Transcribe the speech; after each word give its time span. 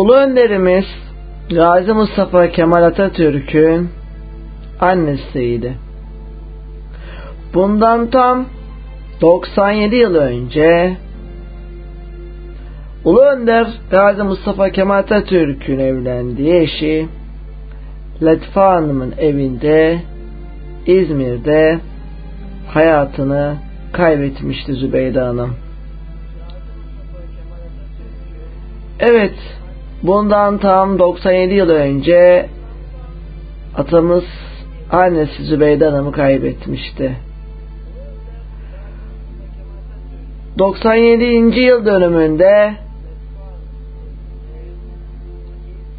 Ulu 0.00 0.14
Önderimiz 0.14 0.84
Gazi 1.50 1.92
Mustafa 1.92 2.48
Kemal 2.48 2.82
Atatürk'ün 2.82 3.88
annesiydi. 4.80 5.74
Bundan 7.54 8.10
tam 8.10 8.46
97 9.20 9.96
yıl 9.96 10.14
önce 10.14 10.96
Ulu 13.04 13.20
Önder 13.20 13.66
Gazi 13.90 14.22
Mustafa 14.22 14.70
Kemal 14.70 14.98
Atatürk'ün 14.98 15.78
evlendiği 15.78 16.54
eşi 16.54 17.08
Latife 18.22 18.60
Hanım'ın 18.60 19.14
evinde 19.18 20.00
İzmir'de 20.86 21.78
hayatını 22.68 23.56
kaybetmişti 23.92 24.72
Zübeyde 24.72 25.20
Hanım. 25.20 25.54
Evet, 29.00 29.59
bundan 30.02 30.58
tam 30.58 30.98
97 30.98 31.54
yıl 31.54 31.68
önce 31.70 32.46
atamız 33.76 34.24
annesi 34.92 35.44
Zübeyde 35.44 35.84
Hanım'ı 35.84 36.12
kaybetmişti. 36.12 37.16
97. 40.58 41.60
yıl 41.60 41.86
dönümünde 41.86 42.74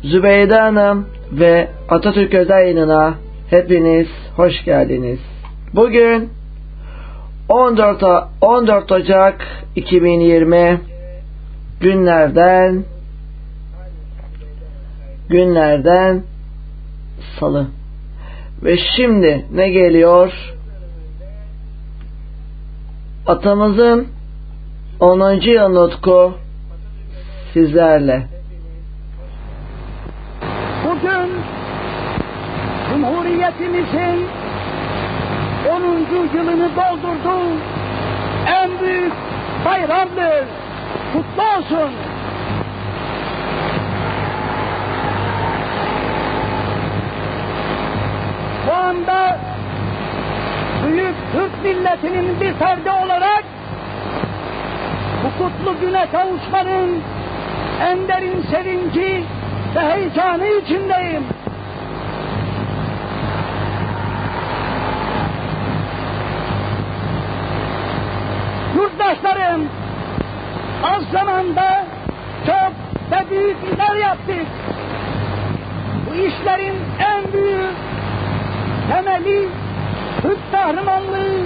Zübeyde 0.03 0.56
Hanım 0.56 1.07
ve 1.31 1.68
Atatürk 1.89 2.33
Özel 2.33 2.59
Yayını'na 2.59 3.13
hepiniz 3.50 4.07
hoş 4.35 4.63
geldiniz. 4.66 5.19
Bugün 5.73 6.29
14, 7.50 8.03
14 8.41 8.91
Ocak 8.91 9.47
2020 9.75 10.79
günlerden 11.81 12.83
günlerden 15.31 16.24
salı. 17.40 17.68
Ve 18.64 18.78
şimdi 18.96 19.46
ne 19.53 19.69
geliyor? 19.69 20.53
Atamızın 23.28 24.08
10. 25.00 25.31
yıl 25.31 25.69
nutku 25.69 26.34
sizlerle. 27.53 28.28
Bugün 30.86 31.31
Cumhuriyetimizin 32.90 34.28
10. 35.69 36.38
yılını 36.38 36.69
doldurdu. 36.75 37.40
En 38.48 38.80
büyük 38.80 39.13
bayramdır. 39.66 40.46
Kutlu 41.13 41.44
olsun. 41.44 41.92
Anda 48.91 49.38
büyük 50.85 51.16
Türk 51.31 51.63
milletinin 51.63 52.41
bir 52.41 52.53
ferdi 52.53 52.91
olarak 52.91 53.44
bu 55.24 55.44
kutlu 55.44 55.79
güne 55.79 56.07
kavuşmanın 56.12 57.01
en 57.81 58.07
derin 58.07 58.46
sevinci 58.51 59.24
ve 59.75 59.80
heyecanı 59.80 60.47
içindeyim. 60.47 61.24
Yurttaşlarım, 68.75 69.69
az 70.84 71.03
zamanda 71.12 71.85
çok 72.46 72.72
ve 73.12 73.30
büyük 73.30 73.57
işler 73.72 73.96
yaptık. 73.96 74.47
Bu 76.09 76.16
işlerin 76.16 76.75
en 77.00 77.34
büyük 77.34 77.91
temeli 78.91 79.47
Türk 80.22 80.52
kahramanlığı 80.52 81.38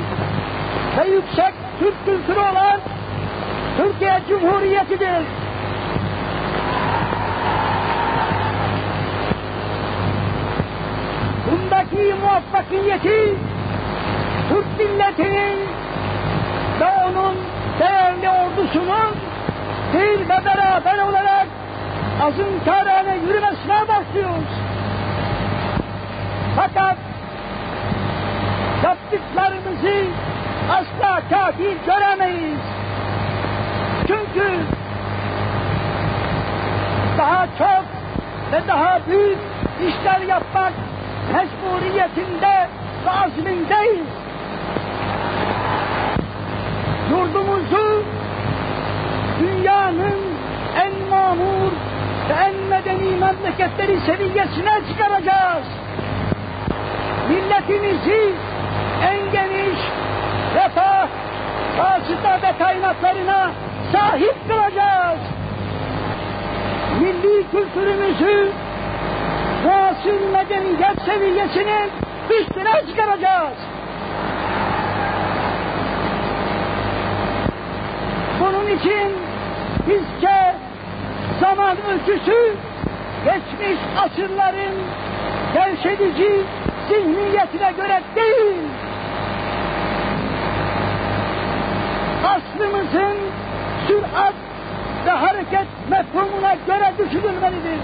ve 0.97 1.07
yüksek 1.09 1.53
Türk 1.79 2.05
kültürü 2.05 2.39
olan 2.39 2.79
Türkiye 3.77 4.19
Cumhuriyeti'dir. 4.29 5.23
Bundaki 11.51 12.13
muvaffakiyeti 12.21 13.35
Türk 14.49 14.65
milletinin 14.77 15.59
ve 16.79 16.85
onun 17.05 17.35
değerli 17.79 18.29
ordusunun 18.29 19.15
bir 19.93 20.19
ve 20.29 20.45
beraber 20.45 20.97
olarak 20.97 21.47
azın 22.21 22.59
karane 22.65 23.17
yürümesine 23.27 23.87
başlıyoruz. 23.87 24.49
Fakat 26.55 26.97
yaptıklarımızı 28.83 30.03
asla 30.69 31.21
kafi 31.29 31.77
göremeyiz. 31.85 32.59
Çünkü 34.07 34.59
daha 37.17 37.47
çok 37.57 37.85
ve 38.51 38.67
daha 38.67 38.99
büyük 39.07 39.37
işler 39.87 40.19
yapmak 40.21 40.73
mecburiyetinde 41.33 42.67
ve 43.05 43.11
azmindeyiz. 43.11 44.07
Yurdumuzu 47.11 48.03
dünyanın 49.39 50.19
en 50.75 51.09
mamur 51.09 51.71
ve 52.29 52.33
en 52.33 52.55
medeni 52.55 53.15
memleketleri 53.15 53.99
seviyesine 53.99 54.79
çıkaracağız. 54.89 55.65
Milletimizi 57.29 58.33
en 59.01 59.31
geniş 59.31 59.79
refah, 60.55 61.07
vasıta 61.77 62.39
ve 62.47 62.57
kaynaklarına 62.57 63.51
sahip 63.91 64.35
kılacağız. 64.47 65.19
Milli 67.01 67.51
kültürümüzü 67.51 68.51
muasır 69.63 70.29
medeniyet 70.33 71.01
seviyesinin 71.05 71.91
üstüne 72.29 72.81
çıkaracağız. 72.89 73.57
Bunun 78.39 78.67
için 78.67 79.11
bizce 79.87 80.55
zaman 81.41 81.77
ölçüsü 81.77 82.55
geçmiş 83.25 83.79
asırların 83.97 84.73
gevşedici 85.53 86.31
zihniyetine 86.89 87.71
göre 87.71 88.01
değil, 88.15 88.57
aslımızın 92.25 93.17
sürat 93.87 94.33
ve 95.05 95.11
hareket 95.11 95.67
mefhumuna 95.89 96.55
göre 96.67 96.93
düşünülmelidir. 96.97 97.79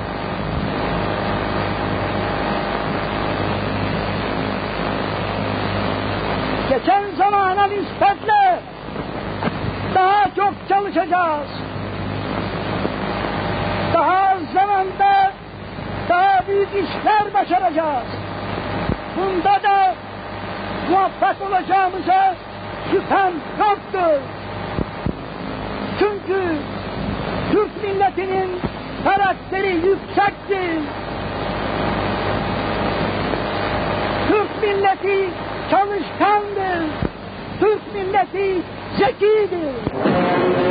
Geçen 6.70 7.04
zamana 7.18 7.64
nispetle 7.68 8.60
daha 9.96 10.26
çok 10.36 10.54
çalışacağız. 10.70 11.50
Daha 13.94 14.30
az 14.30 14.40
zamanda 14.54 15.32
daha 16.10 16.48
büyük 16.48 16.70
işler 16.70 17.34
başaracağız. 17.34 18.21
Bunda 19.18 19.64
da 19.64 19.96
muvaffak 20.90 21.36
olacağımıza 21.42 22.36
şüphem 22.92 23.34
yoktur. 23.60 24.22
Çünkü 26.00 26.56
Türk 27.52 27.84
milletinin 27.84 28.50
karakteri 29.04 29.74
yüksektir. 29.76 30.80
Türk 34.28 34.62
milleti 34.62 35.30
çalışkandır. 35.72 36.86
Türk 37.60 37.96
milleti 37.96 38.62
zekidir. 38.98 40.71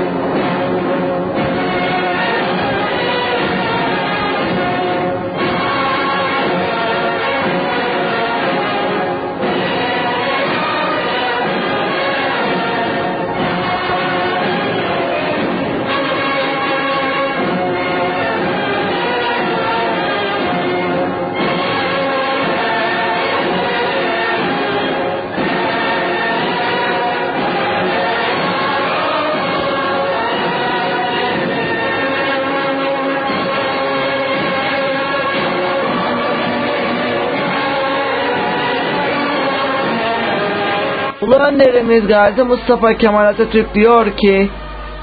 Ulu 41.30 41.38
önderimiz 41.38 42.06
Gazi 42.06 42.42
Mustafa 42.42 42.94
Kemal 42.94 43.24
Atatürk 43.24 43.74
diyor 43.74 44.16
ki 44.16 44.48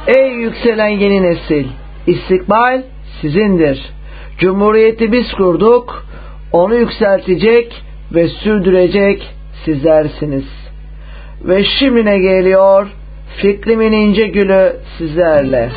Ey 0.07 0.31
yükselen 0.31 0.87
yeni 0.87 1.23
nesil 1.23 1.65
istikbal 2.07 2.81
sizindir. 3.21 3.89
Cumhuriyeti 4.37 5.11
biz 5.11 5.31
kurduk 5.31 6.05
onu 6.51 6.75
yükseltecek 6.75 7.83
ve 8.13 8.27
sürdürecek 8.27 9.35
sizlersiniz. 9.65 10.45
Ve 11.41 11.63
şimdi 11.63 12.05
ne 12.05 12.19
geliyor? 12.19 12.87
Fikrimin 13.37 13.91
ince 13.91 14.27
gülü 14.27 14.75
sizlerle. 14.97 15.69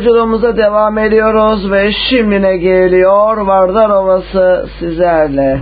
Yolculuğumuza 0.00 0.56
devam 0.56 0.98
ediyoruz 0.98 1.70
ve 1.70 1.92
şimdi 1.92 2.42
ne 2.42 2.56
geliyor? 2.56 3.36
Vardar 3.36 3.90
Ovası 3.90 4.68
sizlerle. 4.78 5.60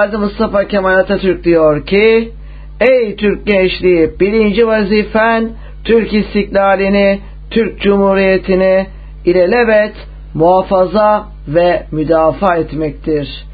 Gazi 0.00 0.16
Mustafa 0.16 0.64
Kemal 0.64 0.98
Atatürk 0.98 1.44
diyor 1.44 1.86
ki 1.86 2.32
Ey 2.80 3.16
Türk 3.16 3.46
gençliği 3.46 4.10
birinci 4.20 4.66
vazifen 4.66 5.50
Türk 5.84 6.14
istiklalini, 6.14 7.20
Türk 7.50 7.80
Cumhuriyeti'ni 7.80 8.86
ilelebet 9.24 9.92
muhafaza 10.34 11.26
ve 11.48 11.82
müdafaa 11.92 12.56
etmektir. 12.56 13.44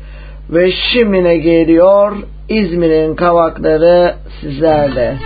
Ve 0.51 0.73
şimdi 0.73 1.41
geliyor 1.41 2.17
İzmir'in 2.49 3.15
kavakları 3.15 4.15
sizlerle. 4.41 5.17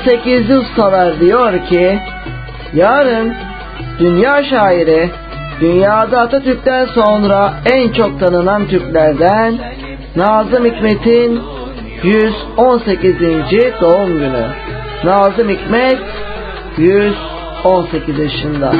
68 0.00 0.50
ustalar 0.50 1.20
diyor 1.20 1.66
ki 1.66 1.98
yarın 2.74 3.34
dünya 3.98 4.44
şairi 4.44 5.10
dünyada 5.60 6.20
Atatürk'ten 6.20 6.86
sonra 6.86 7.52
en 7.72 7.92
çok 7.92 8.20
tanınan 8.20 8.68
Türklerden 8.68 9.54
Nazım 10.16 10.64
Hikmet'in 10.64 11.42
118. 12.02 13.14
doğum 13.80 14.18
günü. 14.18 14.46
Nazım 15.04 15.48
Hikmet 15.48 16.00
118 16.78 18.18
yaşında. 18.18 18.72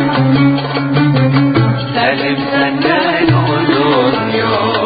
Selim 1.94 2.38
senden 2.50 3.26
yok 4.38 4.79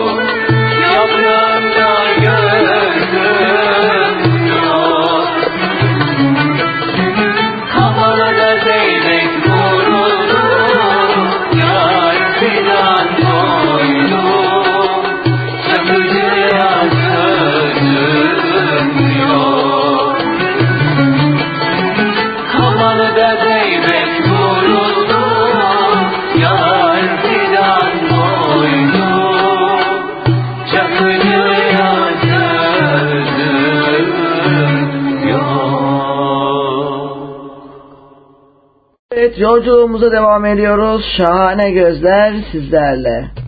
Yolculuğumuza 39.37 40.13
devam 40.13 40.45
ediyoruz. 40.45 41.05
Şahane 41.17 41.71
gözler 41.71 42.35
sizlerle. 42.53 43.44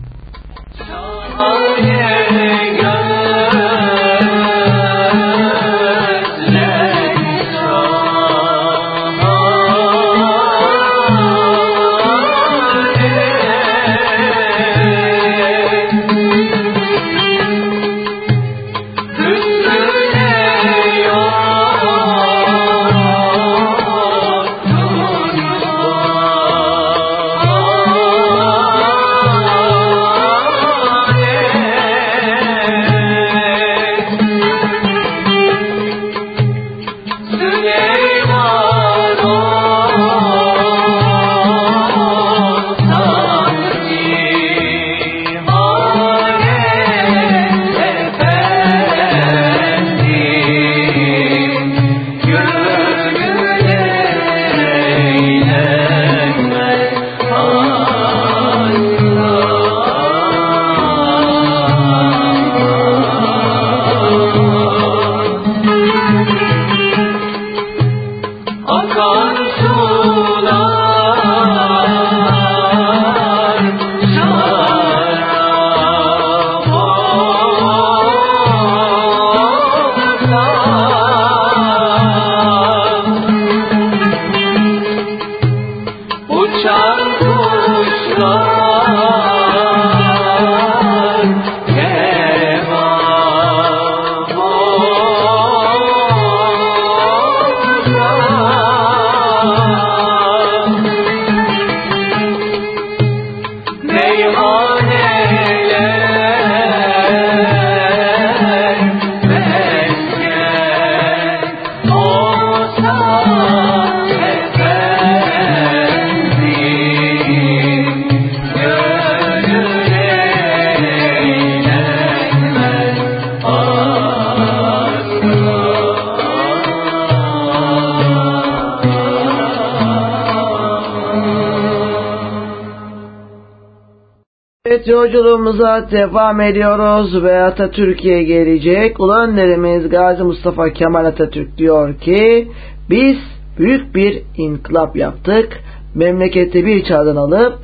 Evet 134.87 134.95
yolculuğumuza 134.95 135.91
devam 135.91 136.41
ediyoruz 136.41 137.23
ve 137.23 137.43
Atatürk'e 137.43 138.23
gelecek. 138.23 138.99
Ulu 138.99 139.13
önderimiz 139.13 139.89
Gazi 139.89 140.23
Mustafa 140.23 140.69
Kemal 140.73 141.05
Atatürk 141.05 141.57
diyor 141.57 141.99
ki 141.99 142.47
biz 142.89 143.17
büyük 143.59 143.95
bir 143.95 144.23
inkılap 144.37 144.95
yaptık. 144.95 145.59
Memleketi 145.95 146.65
bir 146.65 146.83
çağdan 146.83 147.15
alıp 147.15 147.57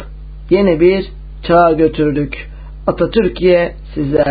yeni 0.49 0.79
bir 0.79 1.05
çağa 1.43 1.71
götürdük. 1.71 2.49
Atatürk'e 2.87 3.73
size 3.95 4.23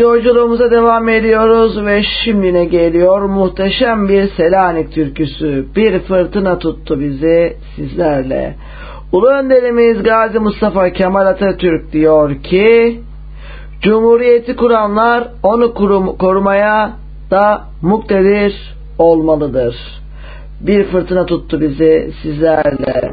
yolculuğumuza 0.00 0.70
devam 0.70 1.08
ediyoruz 1.08 1.86
ve 1.86 2.02
şimdine 2.24 2.64
geliyor 2.64 3.22
muhteşem 3.22 4.08
bir 4.08 4.28
Selanik 4.28 4.92
türküsü. 4.92 5.66
Bir 5.76 5.98
fırtına 5.98 6.58
tuttu 6.58 7.00
bizi 7.00 7.56
sizlerle. 7.76 8.56
Ulu 9.12 9.28
önderimiz 9.28 10.02
Gazi 10.02 10.38
Mustafa 10.38 10.90
Kemal 10.90 11.26
Atatürk 11.26 11.92
diyor 11.92 12.42
ki 12.42 13.00
Cumhuriyeti 13.82 14.56
kuranlar 14.56 15.28
onu 15.42 15.74
kurum, 15.74 16.16
korumaya 16.16 16.92
da 17.30 17.64
muktedir 17.82 18.74
olmalıdır. 18.98 19.76
Bir 20.60 20.84
fırtına 20.84 21.26
tuttu 21.26 21.60
bizi 21.60 22.12
sizlerle. 22.22 23.09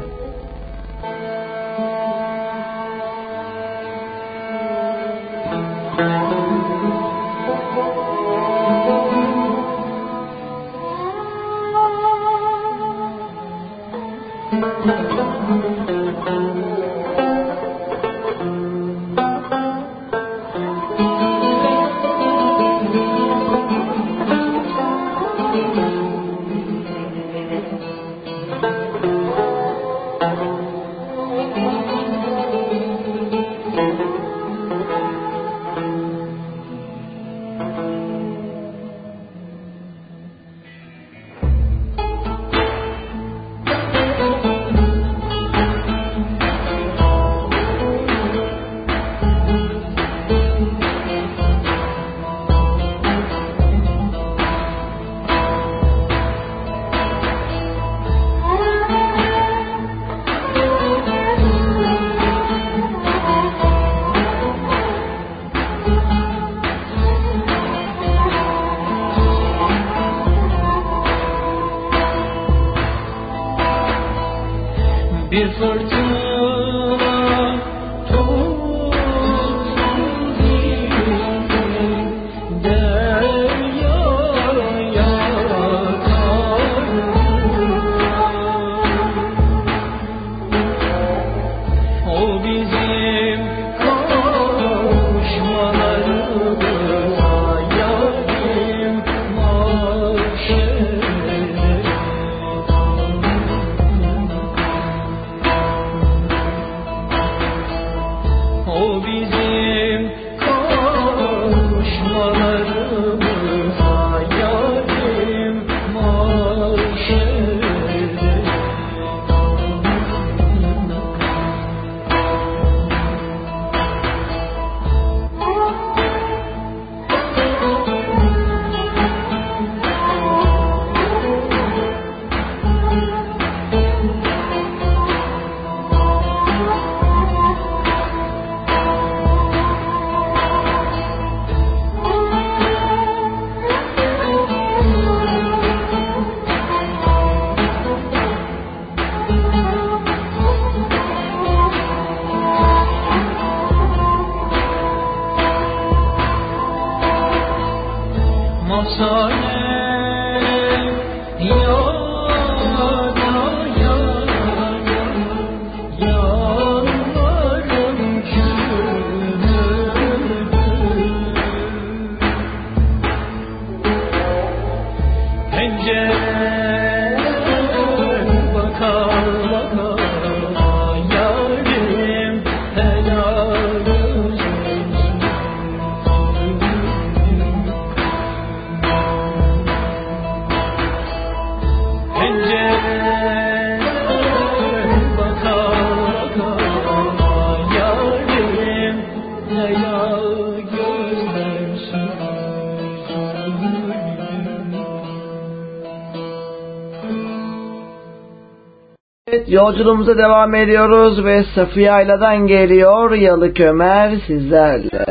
Yolculuğumuza 209.58 210.18
devam 210.18 210.54
ediyoruz 210.54 211.24
ve 211.24 211.44
Safiye 211.54 211.92
Ayla'dan 211.92 212.46
geliyor 212.46 213.12
Yalık 213.12 213.60
Ömer 213.60 214.16
sizlerle. 214.26 215.07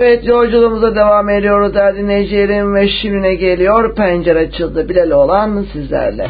Evet 0.00 0.26
yolculuğumuza 0.26 0.94
devam 0.94 1.30
ediyoruz 1.30 1.74
değerli 1.74 1.98
dinleyicilerim 1.98 2.74
ve 2.74 2.88
şimdi 2.88 3.22
ne 3.22 3.34
geliyor? 3.34 3.94
Pencere 3.94 4.38
açıldı 4.38 4.88
bileli 4.88 5.14
olan 5.14 5.66
sizlerle. 5.72 6.26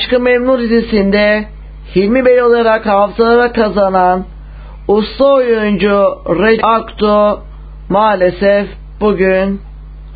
Aşkı 0.00 0.20
Memnu 0.20 0.58
dizisinde 0.58 1.44
Hilmi 1.96 2.24
Bey 2.24 2.42
olarak 2.42 2.86
hafızalara 2.86 3.52
kazanan 3.52 4.24
usta 4.88 5.24
oyuncu 5.24 6.18
Recep 6.28 6.64
Aktu 6.64 7.40
maalesef 7.88 8.68
bugün 9.00 9.60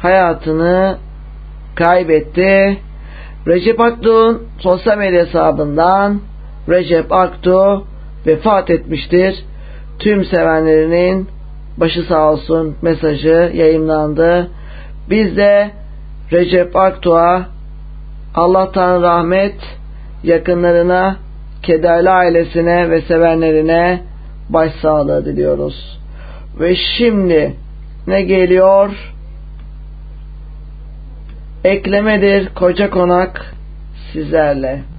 hayatını 0.03 0.99
kaybetti. 1.75 2.79
Recep 3.47 3.81
Aktu'nun 3.81 4.43
sosyal 4.59 4.99
medya 4.99 5.27
hesabından 5.27 6.21
Recep 6.69 7.13
Aktu 7.13 7.87
vefat 8.27 8.71
etmiştir. 8.71 9.45
Tüm 9.99 10.25
sevenlerinin 10.25 11.29
başı 11.77 12.03
sağ 12.03 12.33
olsun 12.33 12.77
mesajı 12.83 13.51
yayınlandı. 13.55 14.51
Biz 15.11 15.37
de 15.37 15.71
Recep 16.33 16.77
Aktu'a 16.77 17.47
Allah'tan 18.35 19.03
rahmet 19.03 19.74
yakınlarına, 20.25 21.17
kederli 21.63 22.11
ailesine 22.11 22.91
ve 22.91 23.01
sevenlerine 23.03 24.03
başsağlığı 24.49 25.25
diliyoruz. 25.25 25.99
Ve 26.61 26.75
şimdi 26.99 27.55
ne 28.07 28.23
geliyor? 28.23 28.91
Eklemedir 31.65 32.55
koca 32.55 32.91
konak 32.91 33.55
sizlerle. 34.13 34.94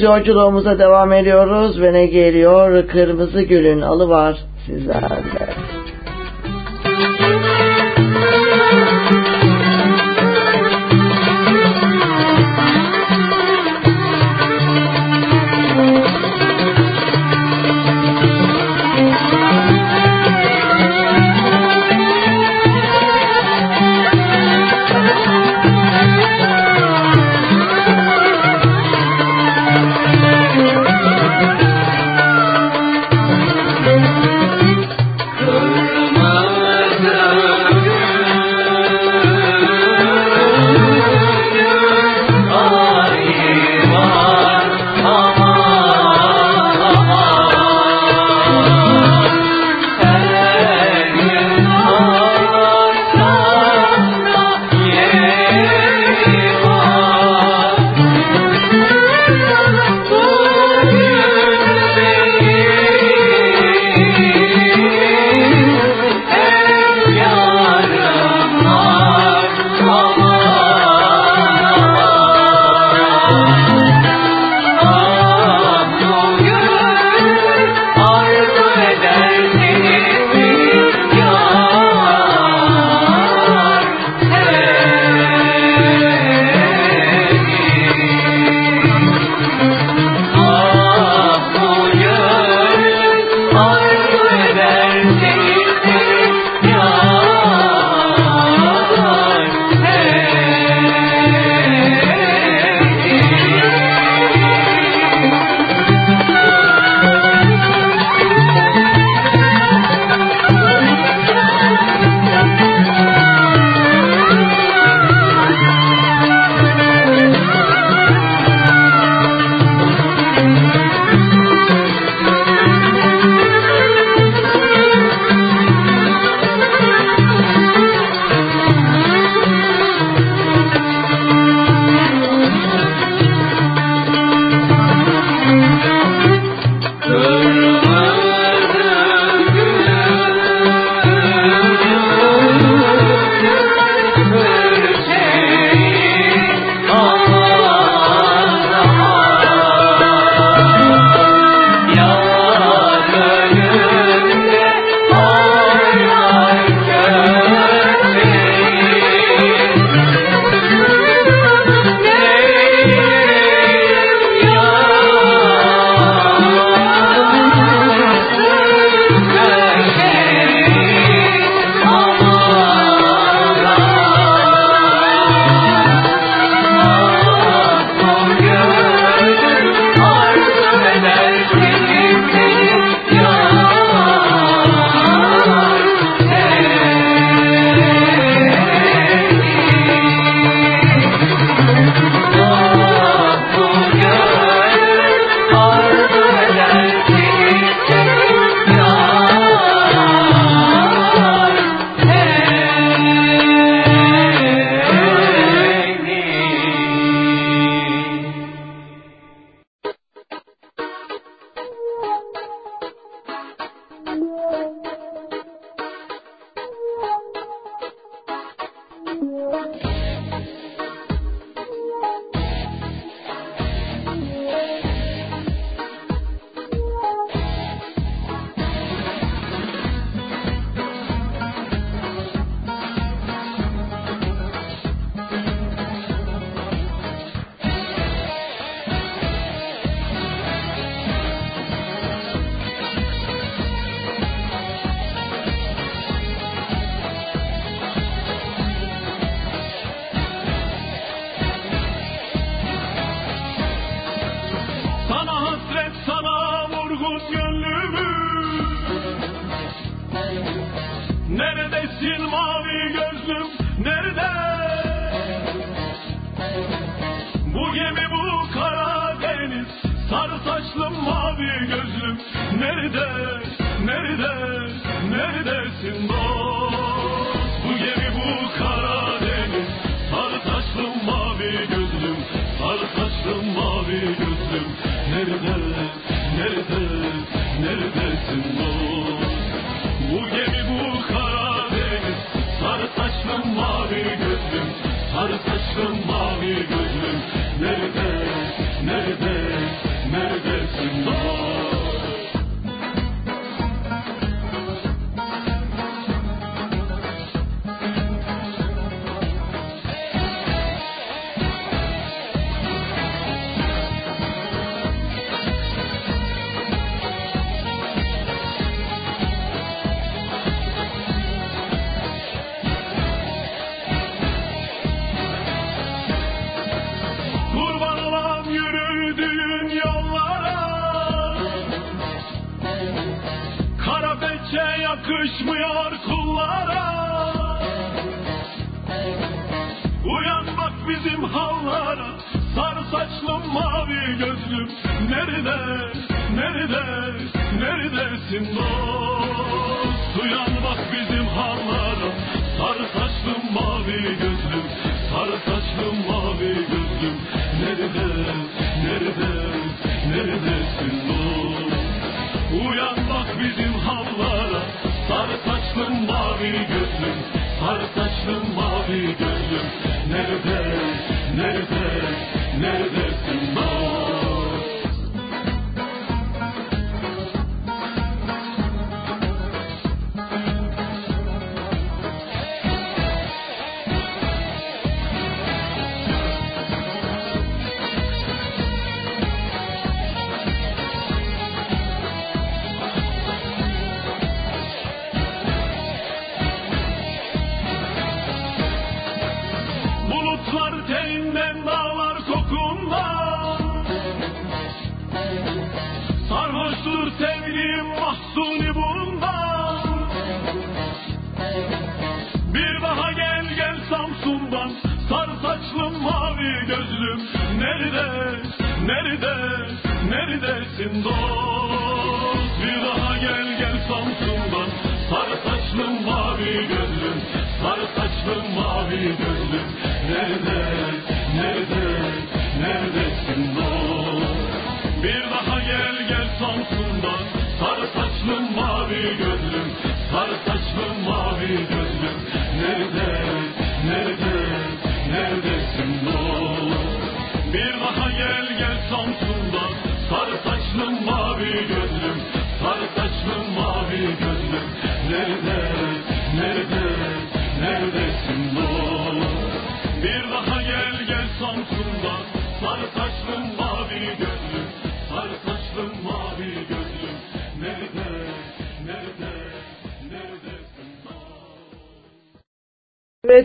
Evet 0.00 0.08
yolculuğumuza 0.08 0.78
devam 0.78 1.12
ediyoruz 1.12 1.80
ve 1.80 1.92
ne 1.92 2.06
geliyor? 2.06 2.88
Kırmızı 2.88 3.42
Gül'ün 3.42 3.80
alı 3.80 4.08
var 4.08 4.44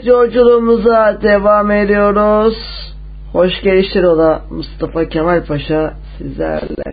Evet 0.06 0.14
yolculuğumuza 0.14 1.18
devam 1.22 1.72
ediyoruz. 1.72 2.58
Hoş 3.32 3.62
gelişler 3.62 4.03
ola 4.03 4.41
Mustafa 4.49 5.10
Kemal 5.10 5.45
Paşa 5.45 5.93
sizlerle. 6.18 6.84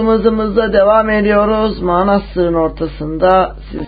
Hızımızla 0.00 0.72
devam 0.72 1.10
ediyoruz. 1.10 1.82
Manastırın 1.82 2.54
ortasında 2.54 3.56
sizlerle. 3.70 3.81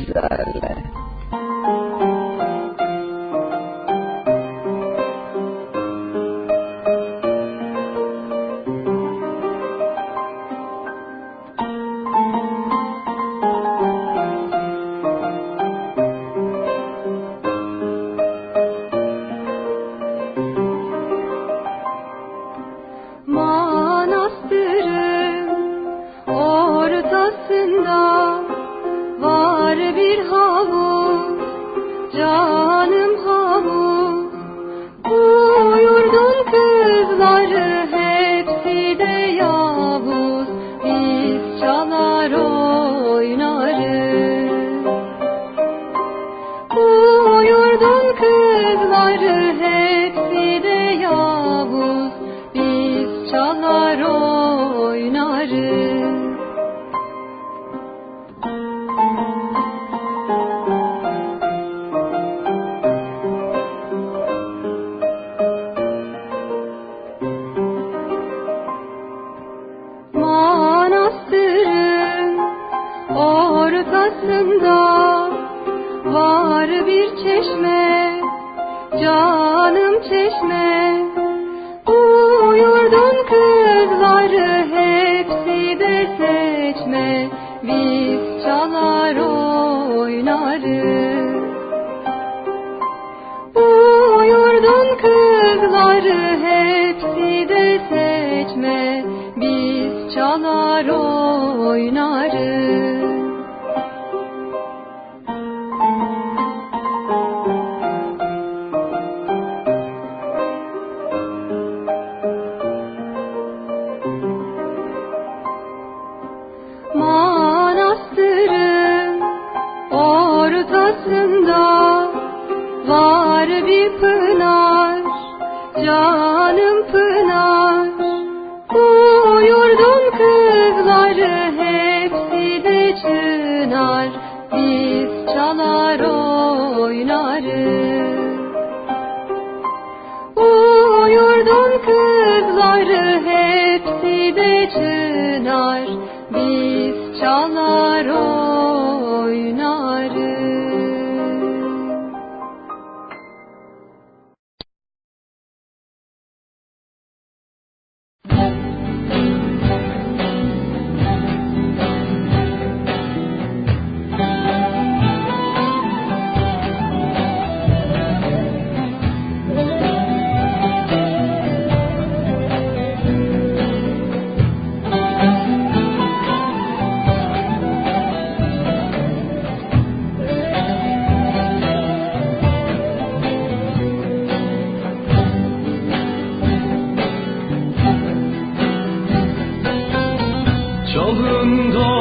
uzun 191.14 191.70
kol 191.74 191.93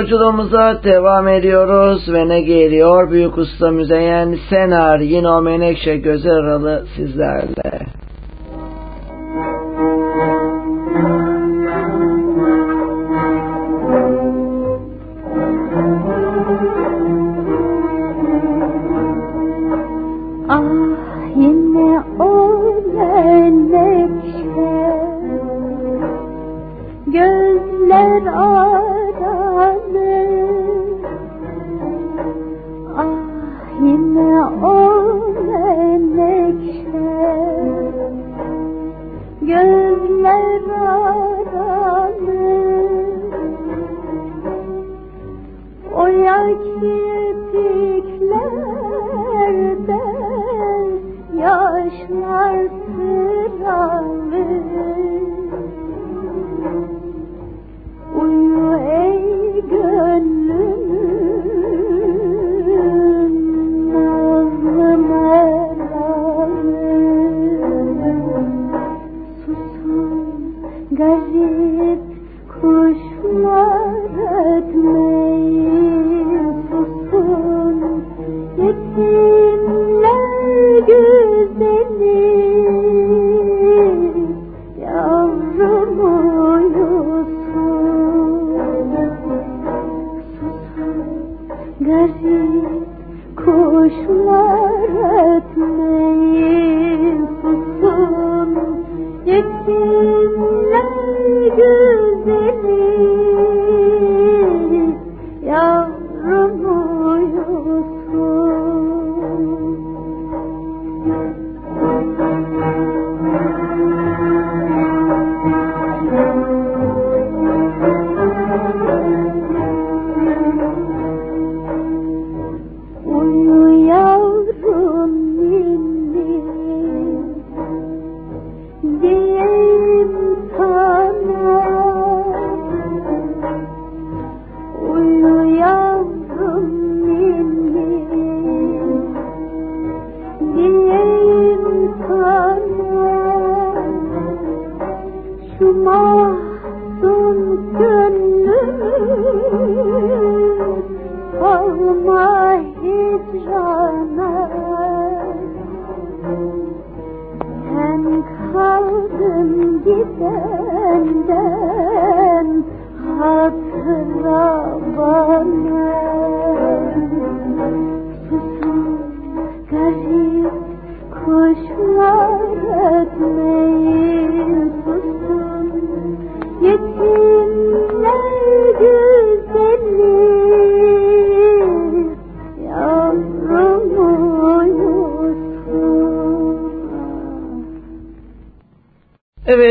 yolculuğumuza 0.00 0.80
devam 0.84 1.28
ediyoruz 1.28 2.12
ve 2.12 2.28
ne 2.28 2.40
geliyor? 2.40 3.10
Büyük 3.10 3.38
Usta 3.38 3.70
Müzeyyen 3.70 4.38
Senar 4.50 4.98
yine 5.00 5.28
o 5.28 5.42
menekşe 5.42 5.96
gözler 5.96 6.30
aralı 6.30 6.86
sizlerle. 6.96 7.59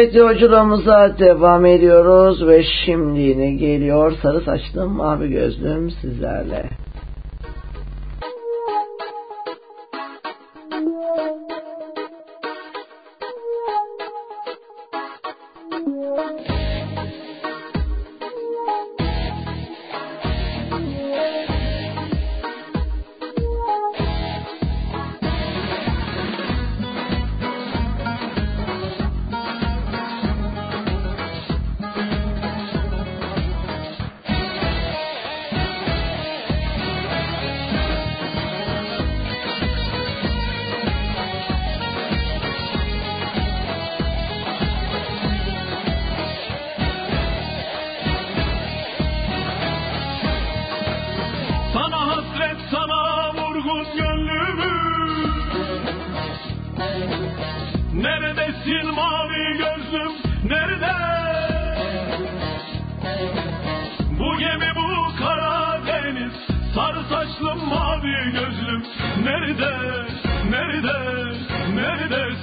Kıymetli 0.09 0.19
yolculuğumuza 0.19 1.17
devam 1.19 1.65
ediyoruz 1.65 2.47
ve 2.47 2.63
şimdi 2.85 3.19
yine 3.19 3.51
geliyor 3.51 4.13
sarı 4.21 4.41
saçlım 4.41 4.91
mavi 4.91 5.29
gözlüm 5.29 5.91
sizlerle. 5.91 6.68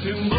too 0.06 0.14
much. 0.14 0.35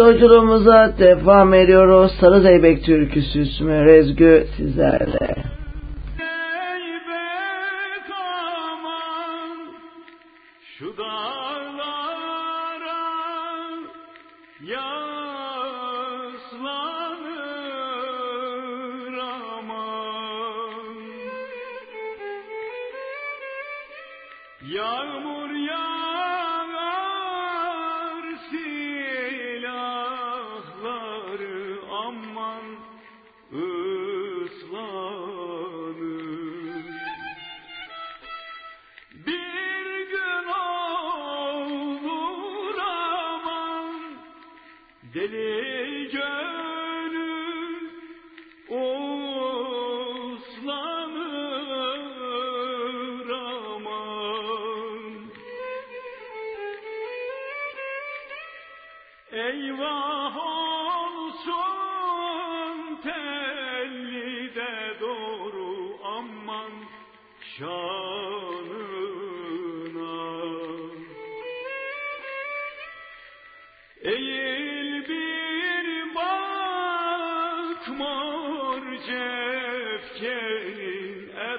Yolculuğumuza 0.00 0.92
devam 0.98 1.54
ediyoruz. 1.54 2.12
Sarı 2.20 2.40
Zeybek 2.40 2.84
türküsü 2.84 3.46
Sümeyre 3.46 3.98
Özgü 3.98 4.46
sizlerle. 4.56 5.19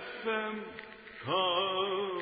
efem 0.02 0.56
kal. 1.26 2.21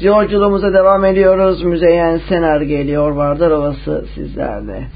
Yolculuğumuza 0.00 0.72
devam 0.72 1.04
ediyoruz. 1.04 1.62
Müzeyyen 1.62 2.20
Senar 2.28 2.60
geliyor. 2.60 3.10
Vardar 3.10 3.50
Ovası 3.50 4.04
sizlerle. 4.14 4.89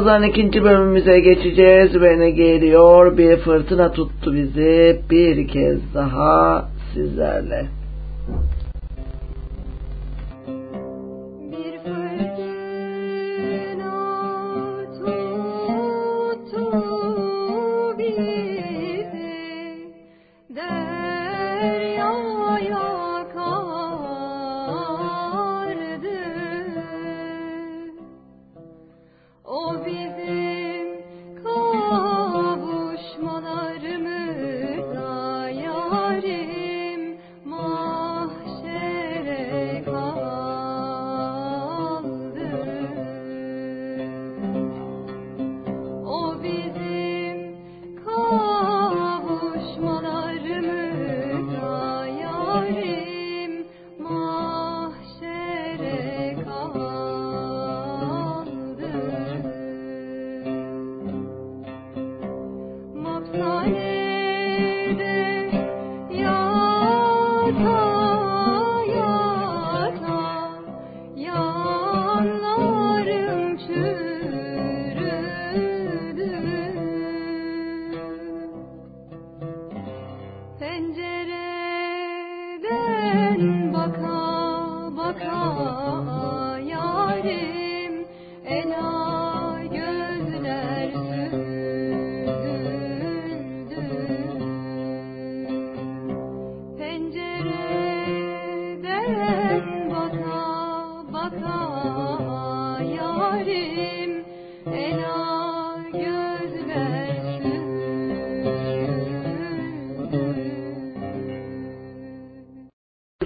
Birazdan 0.00 0.22
ikinci 0.22 0.62
bölümümüze 0.64 1.20
geçeceğiz 1.20 2.00
ve 2.00 2.18
ne 2.18 2.30
geliyor? 2.30 3.18
Bir 3.18 3.36
fırtına 3.36 3.92
tuttu 3.92 4.34
bizi 4.34 5.00
bir 5.10 5.48
kez 5.48 5.94
daha 5.94 6.64
sizlerle. 6.94 7.66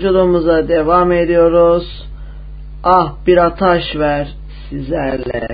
Yolculuğumuza 0.04 0.68
devam 0.68 1.12
ediyoruz. 1.12 2.06
Ah 2.84 3.12
bir 3.26 3.36
ataş 3.36 3.96
ver 3.96 4.28
sizlerle. 4.70 5.53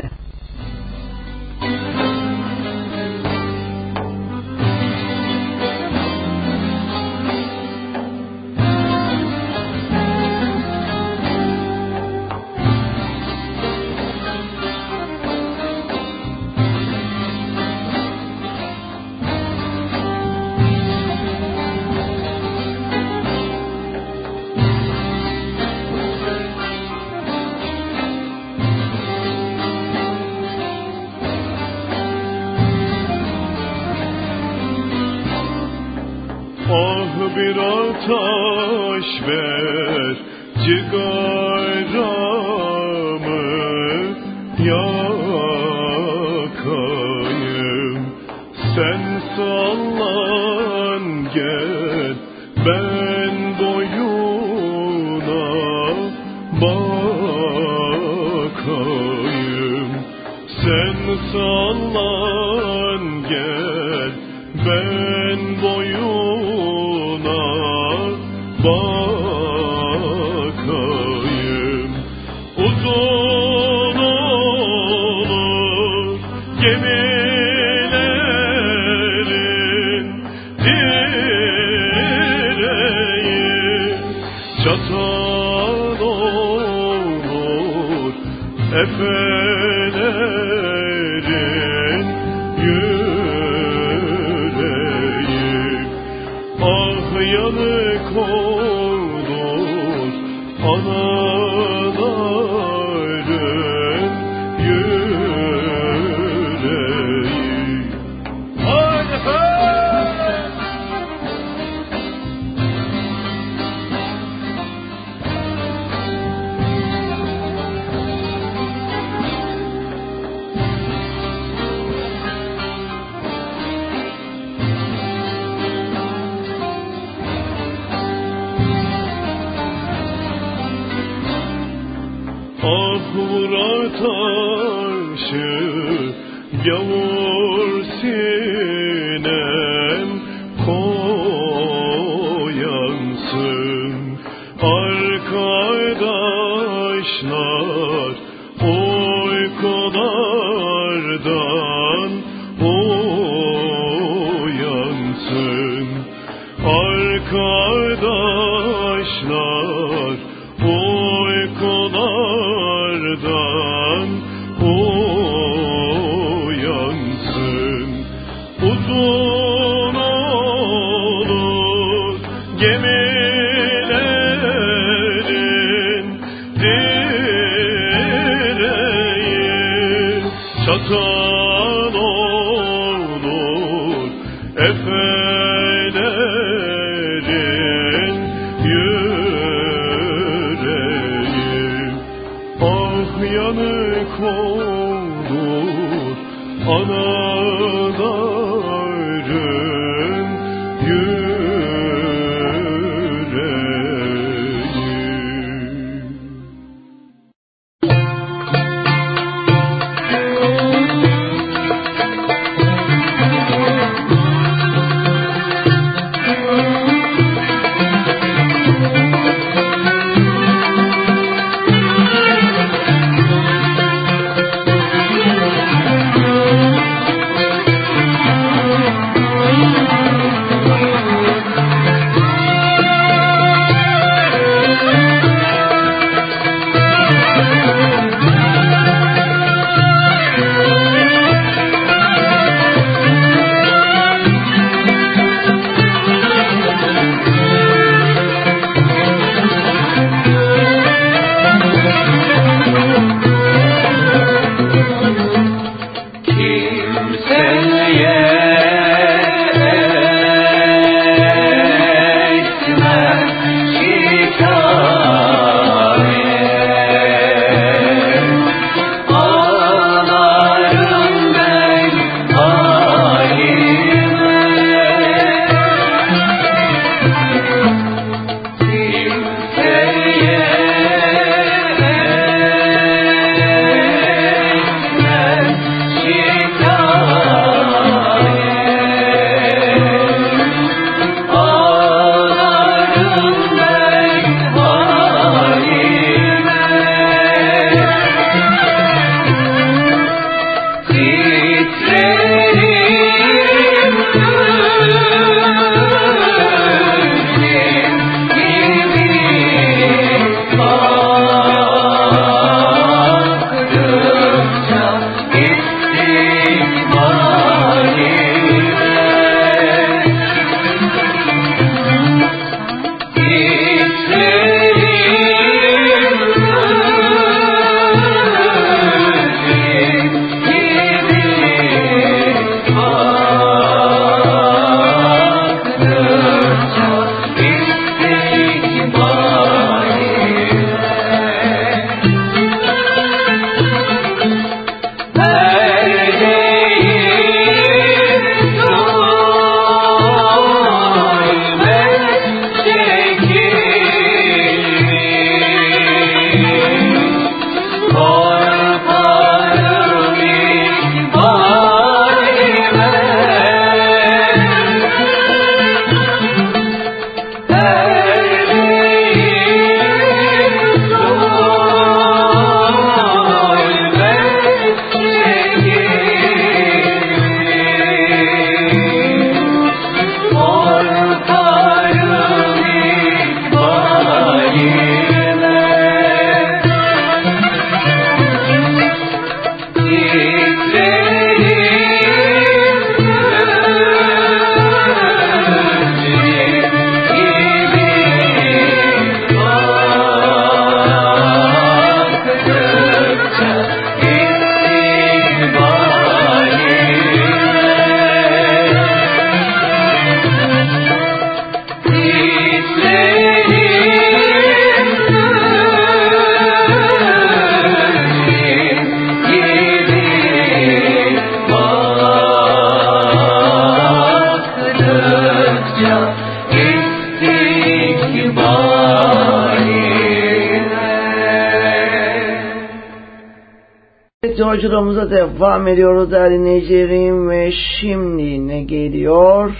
Devam 435.40 435.68
ediyoruz 435.68 436.10
değerli 436.10 436.38
dinleyicilerim 436.38 437.30
ve 437.30 437.52
şimdi 437.52 438.48
ne 438.48 438.62
geliyor? 438.62 439.52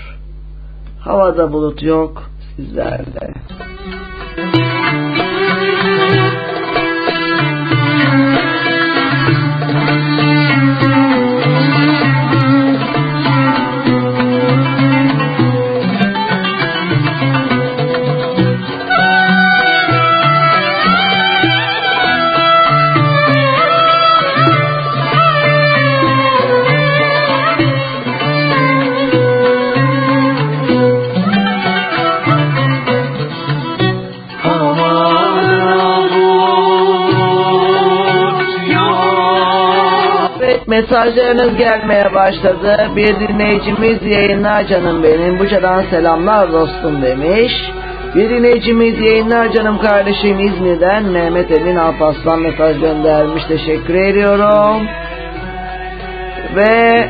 Havada 1.01 1.52
bulut 1.52 1.82
yok 1.82 2.19
mesajlarınız 40.90 41.56
gelmeye 41.56 42.14
başladı. 42.14 42.90
Bir 42.96 43.20
dinleyicimiz 43.20 44.02
yayınlar 44.02 44.66
canım 44.66 45.02
benim. 45.02 45.38
Buca'dan 45.38 45.82
selamlar 45.90 46.52
dostum 46.52 47.02
demiş. 47.02 47.52
Bir 48.14 48.30
dinleyicimiz 48.30 49.00
yayınlar 49.00 49.52
canım 49.52 49.78
kardeşim 49.78 50.38
İzmir'den 50.38 51.04
Mehmet 51.04 51.50
Emin 51.58 51.76
Alpaslan 51.76 52.40
mesaj 52.40 52.80
göndermiş. 52.80 53.44
Teşekkür 53.44 53.94
ediyorum. 53.94 54.86
Ve 56.56 57.08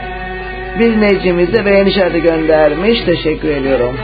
bir 0.78 0.92
dinleyicimiz 0.92 1.52
de 1.52 1.64
beğeni 1.66 1.88
işareti 1.88 2.22
göndermiş. 2.22 3.00
Teşekkür 3.00 3.48
ediyorum. 3.48 3.96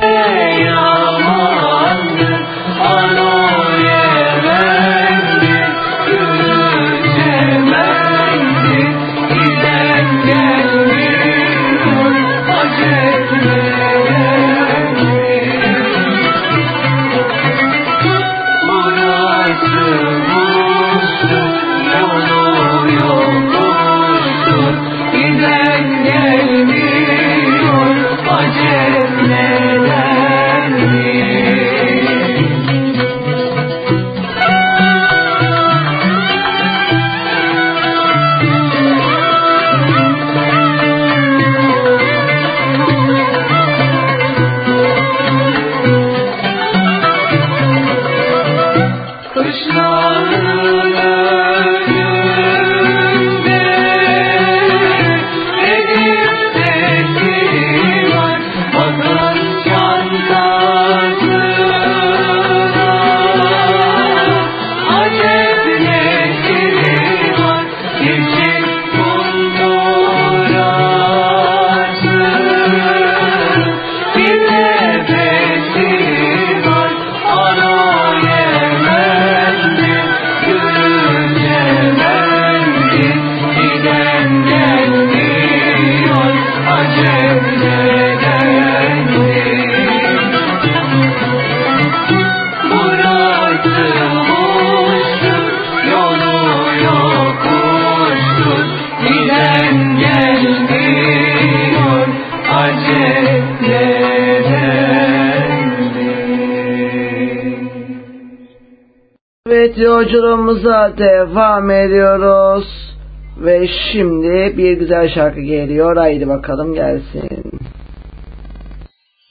Yolculuğumuza 109.96 110.98
devam 110.98 111.70
ediyoruz. 111.70 112.96
Ve 113.38 113.68
şimdi 113.92 114.54
bir 114.56 114.72
güzel 114.72 115.08
şarkı 115.14 115.40
geliyor. 115.40 115.96
Haydi 115.96 116.28
bakalım 116.28 116.74
gelsin. 116.74 117.60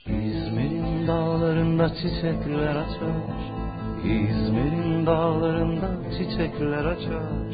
İzmir'in 0.08 1.08
dağlarında 1.08 1.90
çiçekler 1.90 2.76
açar 2.76 3.36
İzmir'in 4.04 5.06
dağlarında 5.06 5.90
çiçekler 6.18 6.86
açar 6.86 7.46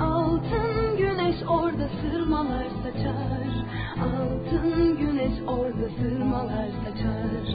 Altın 0.00 0.96
güneş 0.98 1.36
orada 1.48 1.88
sırmalar 2.00 2.66
saçar 2.82 3.48
Altın 4.02 4.98
güneş 4.98 5.32
orada 5.46 5.88
sırmalar 6.00 6.68
saçar 6.84 7.47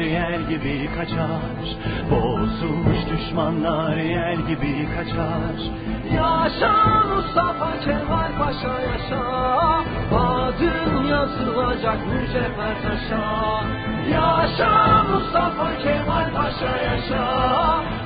yer 0.00 0.40
gibi 0.40 0.90
kaçar. 0.96 1.64
Bozulmuş 2.10 2.98
düşmanlar 3.10 3.96
yer 3.96 4.32
gibi 4.32 4.88
kaçar. 4.96 5.56
Yaşa 6.14 7.04
Mustafa 7.14 7.80
Kemal 7.80 8.30
Paşa 8.38 8.80
yaşa. 8.80 9.22
Adın 10.16 11.04
yazılacak 11.04 11.98
mücevher 12.06 12.76
taşa. 12.82 13.64
Yaşa 14.10 15.04
Mustafa 15.12 15.78
Kemal 15.82 16.34
Paşa 16.34 16.76
yaşa. 16.76 17.24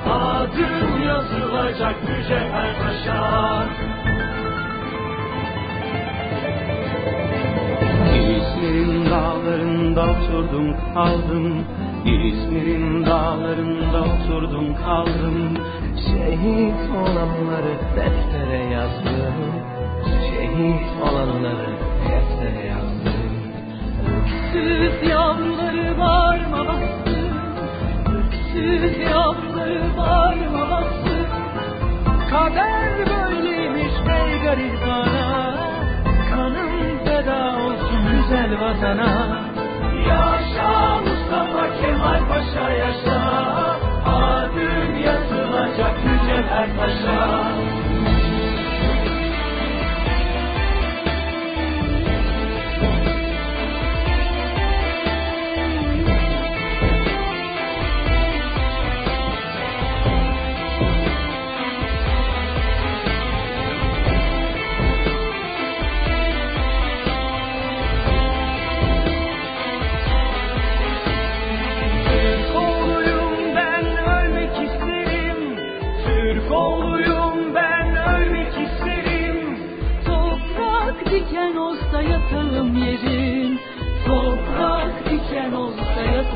Adın 0.09 1.01
yazılacak 1.01 1.95
mücevher 2.09 2.75
taşa. 2.81 3.65
Dağlarında 9.11 10.03
oturdum 10.03 10.75
kaldım 10.93 11.65
İzmir'in 12.05 13.05
dağlarında 13.05 14.01
oturdum 14.01 14.75
kaldım. 14.75 15.57
Şehit 15.95 16.89
olanları 17.01 17.75
deftere 17.95 18.63
yazdım. 18.73 19.35
Şehit 20.05 21.01
olanları 21.03 21.71
deftere 22.09 22.67
yazdım. 22.67 23.35
Öksüz 24.17 25.09
yavruları 25.09 25.99
bağrıma 25.99 26.67
bastım. 26.67 27.37
Öksüz 28.17 28.97
yavruları 28.99 29.81
bağrıma 29.97 30.69
bastım. 30.71 31.25
Kader 32.29 33.05
böyleymiş 33.07 33.93
ey 34.07 34.39
garibana 34.43 35.55
Kanım 36.29 36.97
feda 37.05 37.57
olsun 37.57 37.99
güzel 38.11 38.59
vatana 38.61 39.45
Yaşa 41.45 41.81
Kemal 41.81 42.27
Paşa 42.29 42.69
yaşa. 42.69 43.19
Adın 44.05 44.95
yazılacak 44.95 46.05
mücevher 46.05 46.69
taşa 46.77 47.84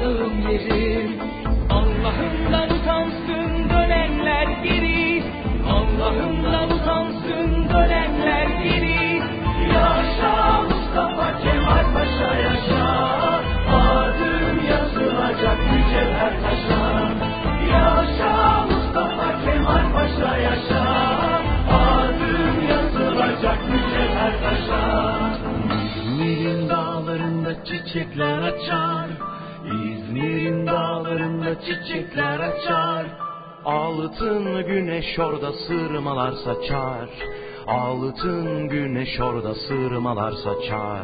yatağım 0.09 0.49
yerim. 0.49 1.11
Allah'ımdan 1.69 2.69
utansın 2.69 3.69
dönenler 3.69 4.47
geri. 4.63 5.23
Allah'ımdan 5.69 6.69
utansın 6.71 7.69
dönenler 7.69 8.47
geri. 8.63 9.21
Yaşa 9.73 10.61
Mustafa 10.61 11.39
Kemal 11.43 11.93
Paşa 11.93 12.35
yaşa. 12.35 12.85
Adın 13.71 14.59
yazılacak 14.69 15.57
mücevher 15.71 16.33
taşa. 16.43 17.11
Yaşa 17.71 18.65
Mustafa 18.71 19.45
Kemal 19.45 19.93
Paşa 19.93 20.37
yaşa. 20.37 20.83
Adın 21.71 22.67
yazılacak 22.69 23.69
mücevher 23.69 24.33
taşa. 24.43 25.09
İzmir'in 25.85 26.69
dağlarında 26.69 27.65
çiçekler 27.65 28.37
açar 28.37 29.28
İzmir'in 30.19 30.67
dağlarında 30.67 31.61
çiçekler 31.61 32.39
açar. 32.39 33.05
Altın 33.65 34.65
güneş 34.67 35.19
orada 35.19 35.51
sırmalar 35.67 36.31
saçar. 36.31 37.09
Altın 37.67 38.67
güneş 38.67 39.19
orada 39.21 39.55
sırmalar 39.55 40.31
saçar. 40.31 41.01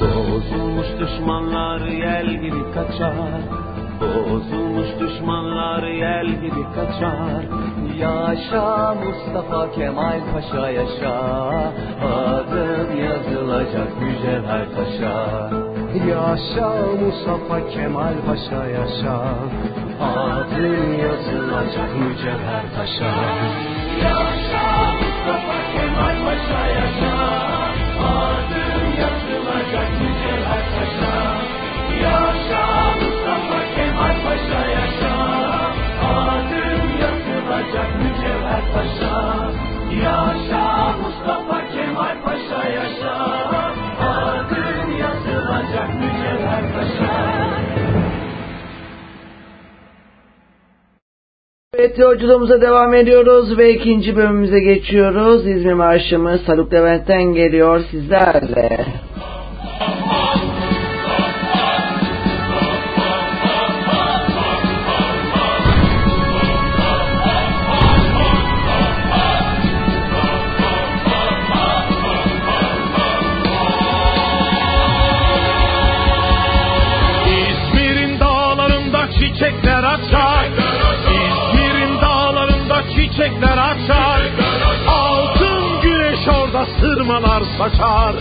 Bozulmuş 0.00 0.86
düşmanlar 1.00 1.80
yel 1.80 2.26
gibi 2.42 2.62
kaçar. 2.74 3.40
Bozulmuş 4.00 4.88
düşmanlar 5.00 5.82
yel 5.82 6.26
gibi 6.26 6.64
kaçar. 6.74 7.44
Yaşa 7.98 8.94
Mustafa 8.94 9.72
Kemal 9.72 10.20
Paşa 10.32 10.70
yaşa. 10.70 11.14
Adın 12.04 12.96
yazılacak 12.96 14.02
mücevher 14.02 14.66
taşa 14.76 15.50
Yaşa 15.94 16.70
Mustafa 17.02 17.58
Kemal 17.70 18.14
Paşa 18.26 18.66
yaşa. 18.66 19.16
Adın 20.00 20.92
yazılacak 21.02 21.90
mücevher 21.98 22.64
taşa. 22.76 23.12
Yaşa 24.02 24.66
Mustafa 25.00 25.58
Kemal 25.72 26.16
Paşa 26.24 26.62
yaşa. 26.76 27.14
Adın 28.06 28.84
yazılacak 29.02 29.90
mücevher 30.00 30.64
taşa. 30.74 31.16
Yaşa 32.02 32.66
Mustafa 33.00 33.60
Kemal 33.74 34.16
Paşa 34.24 34.62
yaşa. 34.76 35.14
Adın 36.10 36.82
yazılacak 37.02 37.90
mücevher 38.02 38.62
taşa. 38.74 39.50
Yaşa 40.04 40.94
Mustafa 41.02 41.60
Kemal 41.72 42.16
Paşa 42.24 42.68
yaşa 42.68 43.49
Evet 51.80 51.98
yolculuğumuza 51.98 52.60
devam 52.60 52.94
ediyoruz 52.94 53.58
ve 53.58 53.74
ikinci 53.74 54.16
bölümümüze 54.16 54.60
geçiyoruz. 54.60 55.46
İzmir 55.46 55.72
Marşımız 55.72 56.48
Haluk 56.48 56.72
Levent'ten 56.72 57.22
geliyor 57.22 57.80
sizlerle. 57.90 58.86
Sırmalar 87.10 87.42
saçar. 87.58 88.14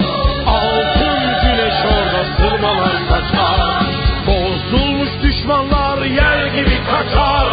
Altın 0.48 1.20
güneş 1.41 1.80
orada 1.94 2.24
sırmalar 2.38 2.95
saçar. 3.10 3.84
Bozulmuş 4.28 5.10
düşmanlar 5.24 5.98
yer 6.06 6.45
gibi 6.45 6.78
kaçar. 6.91 7.48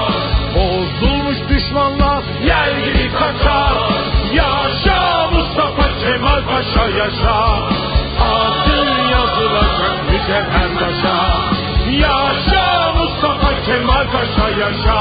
Bozulmuş 0.54 1.36
düşmanlar 1.48 2.22
yer 2.44 2.70
gibi 2.86 3.12
kaçar. 3.12 3.72
Yaşa 4.32 5.30
Mustafa 5.32 5.88
Kemal 6.02 6.42
Paşa 6.48 6.86
yaşa. 6.98 7.38
Adın 8.20 8.88
yazılacak 9.12 9.96
mücevher 10.10 10.70
taşa. 10.80 11.16
Yaşa 11.90 12.92
Mustafa 12.98 13.50
Kemal 13.66 14.06
Paşa 14.12 14.48
yaşa. 14.60 15.00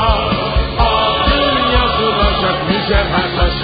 Adın 0.79 1.57
yazılacak 1.77 2.69
mücevher 2.69 3.37
taşa. 3.37 3.54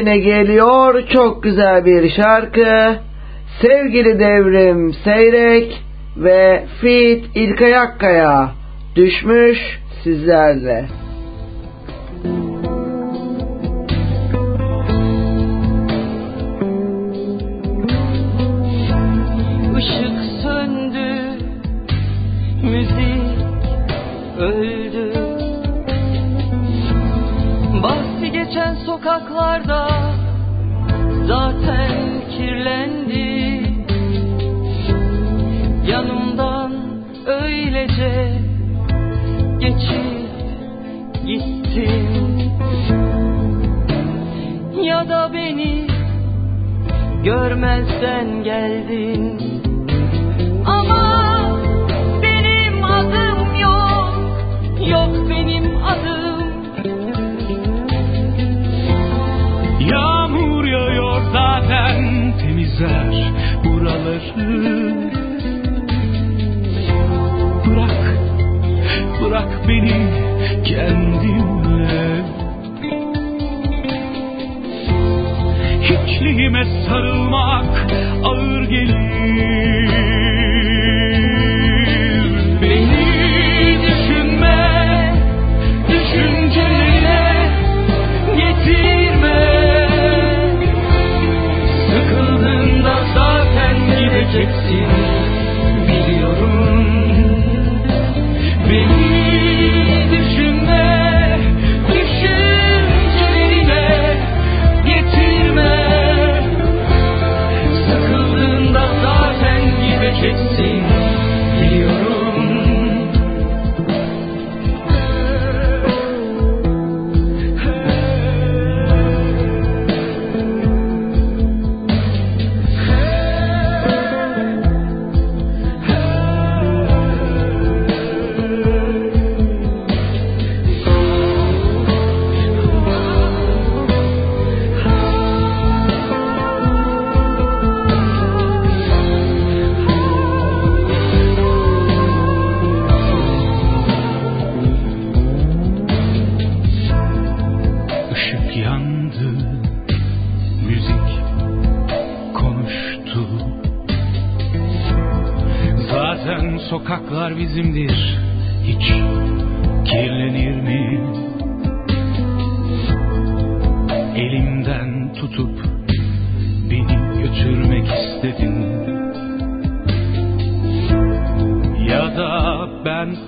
Yine 0.00 0.18
geliyor 0.18 1.02
çok 1.08 1.42
güzel 1.42 1.84
bir 1.84 2.10
şarkı. 2.10 2.96
Sevgili 3.62 4.18
devrim 4.18 4.94
seyrek 5.04 5.82
ve 6.16 6.64
fit 6.80 7.24
İlkay 7.34 7.76
Akkaya 7.76 8.50
düşmüş 8.96 9.58
sizlerle. 10.04 10.99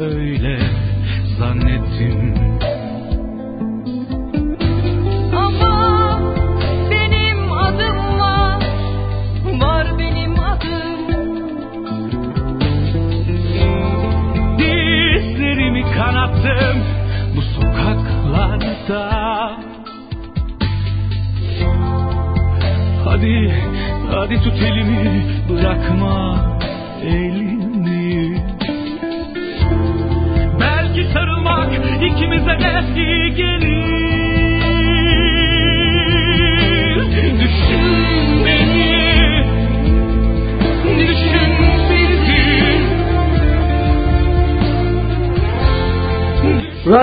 Öyle 0.03 0.62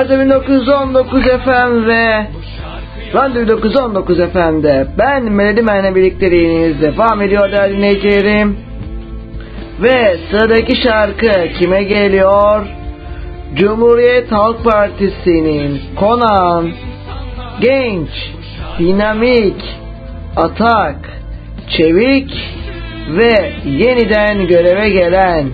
Radyo 0.10 0.22
1919 0.22 1.24
FM 1.24 1.88
ve 1.88 2.28
Radyo 3.14 3.42
1919 3.42 4.18
FM'de 4.18 4.88
ben 4.98 5.24
Melody 5.24 5.62
Man'le 5.62 5.96
birlikte 5.96 6.36
yayınımız 6.36 6.82
devam 6.82 7.22
ediyor 7.22 7.52
değerli 7.52 7.78
dinleyicilerim. 7.78 8.58
Ve 9.84 10.18
sıradaki 10.32 10.82
şarkı 10.82 11.50
kime 11.60 11.84
geliyor? 11.84 12.66
Cumhuriyet 13.56 14.32
Halk 14.32 14.64
Partisi'nin 14.64 15.82
konağın 15.96 16.74
genç, 17.62 18.10
dinamik, 18.80 19.64
atak, 20.36 21.10
çevik 21.78 22.32
ve 23.10 23.54
yeniden 23.66 24.48
göreve 24.48 24.90
gelen 24.90 25.46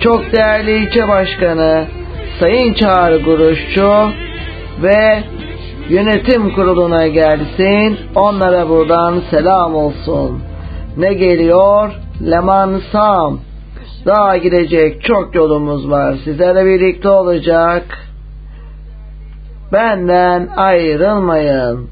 çok 0.00 0.32
değerli 0.32 0.76
ilçe 0.76 1.08
başkanı 1.08 1.99
Sayın 2.40 2.74
Çağrı 2.74 3.22
Guruşçu 3.22 4.10
ve 4.82 5.22
yönetim 5.88 6.54
kuruluna 6.54 7.06
gelsin. 7.06 7.98
Onlara 8.14 8.68
buradan 8.68 9.22
selam 9.30 9.74
olsun. 9.74 10.42
Ne 10.96 11.14
geliyor? 11.14 11.92
Leman 12.30 12.82
Sam. 12.92 13.40
Daha 14.06 14.36
gidecek 14.36 15.04
çok 15.04 15.34
yolumuz 15.34 15.90
var. 15.90 16.14
Sizlerle 16.24 16.64
birlikte 16.64 17.08
olacak. 17.08 17.84
Benden 19.72 20.48
ayrılmayın. 20.56 21.88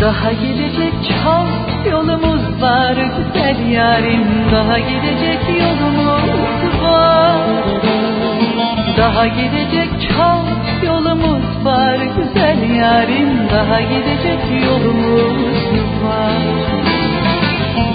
Daha 0.00 0.32
gidecek 0.32 0.92
çok 1.22 1.86
yolumuz 1.92 2.62
var. 2.62 2.96
Güzel 2.96 3.68
yarim 3.70 4.26
Daha 4.52 4.78
gidecek 4.78 5.40
yolumuz 5.60 6.82
var. 6.82 7.36
Daha 8.98 9.26
gidecek 9.26 9.90
çok 10.16 10.46
yolumuz 10.86 11.64
var. 11.64 11.98
Güzel 12.16 12.70
yarim 12.76 13.48
Daha 13.52 13.80
gidecek 13.80 14.40
yolumuz 14.66 15.64
var. 16.04 16.32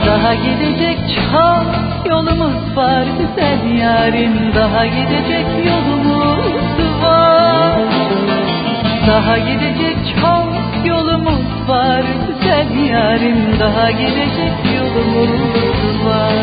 Daha 0.06 0.34
gidecek 0.34 1.00
çok 1.32 1.66
yolumuz 2.10 2.76
var. 2.78 3.04
Güzel 3.20 3.78
yarim 3.80 4.54
Daha 4.56 4.86
gidecek 4.86 5.46
yolumuz 5.68 7.04
var. 7.04 7.80
Daha 9.08 9.38
gidecek 9.38 9.98
çok 10.22 10.45
var. 11.68 12.04
Güzel 12.28 12.86
yarim 12.90 13.60
Daha 13.60 13.92
gidecek 13.92 14.54
yolumuz 14.78 16.06
var. 16.06 16.34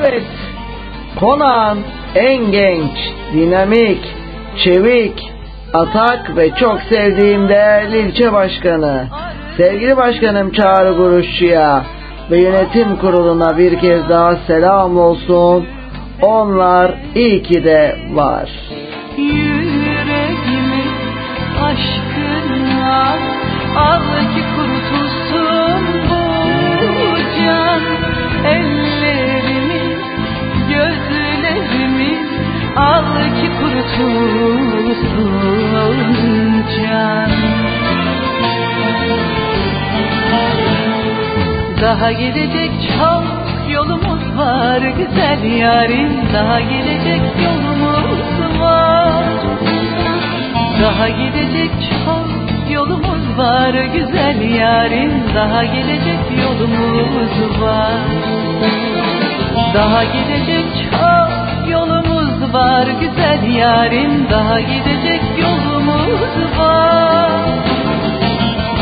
Evet. 0.00 0.22
Konağın 1.20 1.78
en 2.14 2.52
genç, 2.52 2.98
dinamik, 3.32 4.14
çevik, 4.64 5.32
atak 5.74 6.36
ve 6.36 6.50
çok 6.54 6.80
sevdiğim 6.80 7.48
değerli 7.48 7.98
ilçe 7.98 8.32
başkanı, 8.32 9.08
sevgili 9.56 9.96
başkanım 9.96 10.52
Çağrı 10.52 10.92
Guruşçu'ya 10.92 11.84
ve 12.30 12.38
yönetim 12.38 12.96
kuruluna 12.96 13.58
bir 13.58 13.80
kez 13.80 14.08
daha 14.08 14.36
selam 14.46 14.98
olsun. 14.98 15.66
Onlar 16.22 16.94
iyi 17.14 17.42
ki 17.42 17.64
de 17.64 17.96
var. 18.12 18.50
Yüreğimi 19.16 20.84
aşkına 21.64 23.16
al 23.76 24.00
ki 24.34 24.42
kurtulsun 24.56 25.82
bu 26.10 27.16
can 27.38 27.80
Ellerimi, 28.44 29.82
gözlerimi 30.68 32.12
al 32.76 33.04
ki 33.40 33.48
kurtulsun 33.60 34.50
can 36.76 37.30
Daha 41.80 42.12
gidecek 42.12 42.70
çok 42.98 43.24
yolumuz 43.72 44.38
var 44.38 44.80
güzel 44.80 45.44
yarim. 45.44 46.10
Daha 46.34 46.60
gidecek 46.60 47.22
yolumuz 47.44 48.60
var. 48.60 49.24
Daha 50.82 51.08
gidecek 51.08 51.70
çok 52.04 52.26
yolumuz 52.70 53.38
var 53.38 53.74
güzel 53.74 54.40
yarim. 54.58 55.12
Daha 55.34 55.64
gidecek 55.64 56.20
yolumuz 56.42 57.60
var. 57.60 57.98
Daha 59.74 60.04
gidecek 60.04 60.66
çok 60.90 61.30
yolumuz 61.70 62.52
var 62.54 62.86
güzel 63.00 63.52
yarim. 63.56 64.26
Daha 64.30 64.60
gidecek 64.60 65.22
yolumuz 65.42 66.58
var. 66.58 67.30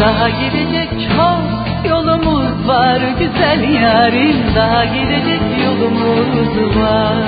Daha 0.00 0.28
gidecek 0.28 0.77
var 2.78 3.00
güzel 3.18 3.62
yarim 3.82 4.36
daha 4.56 4.84
gidecek 4.84 5.42
yolumuz 5.64 6.76
var. 6.76 7.24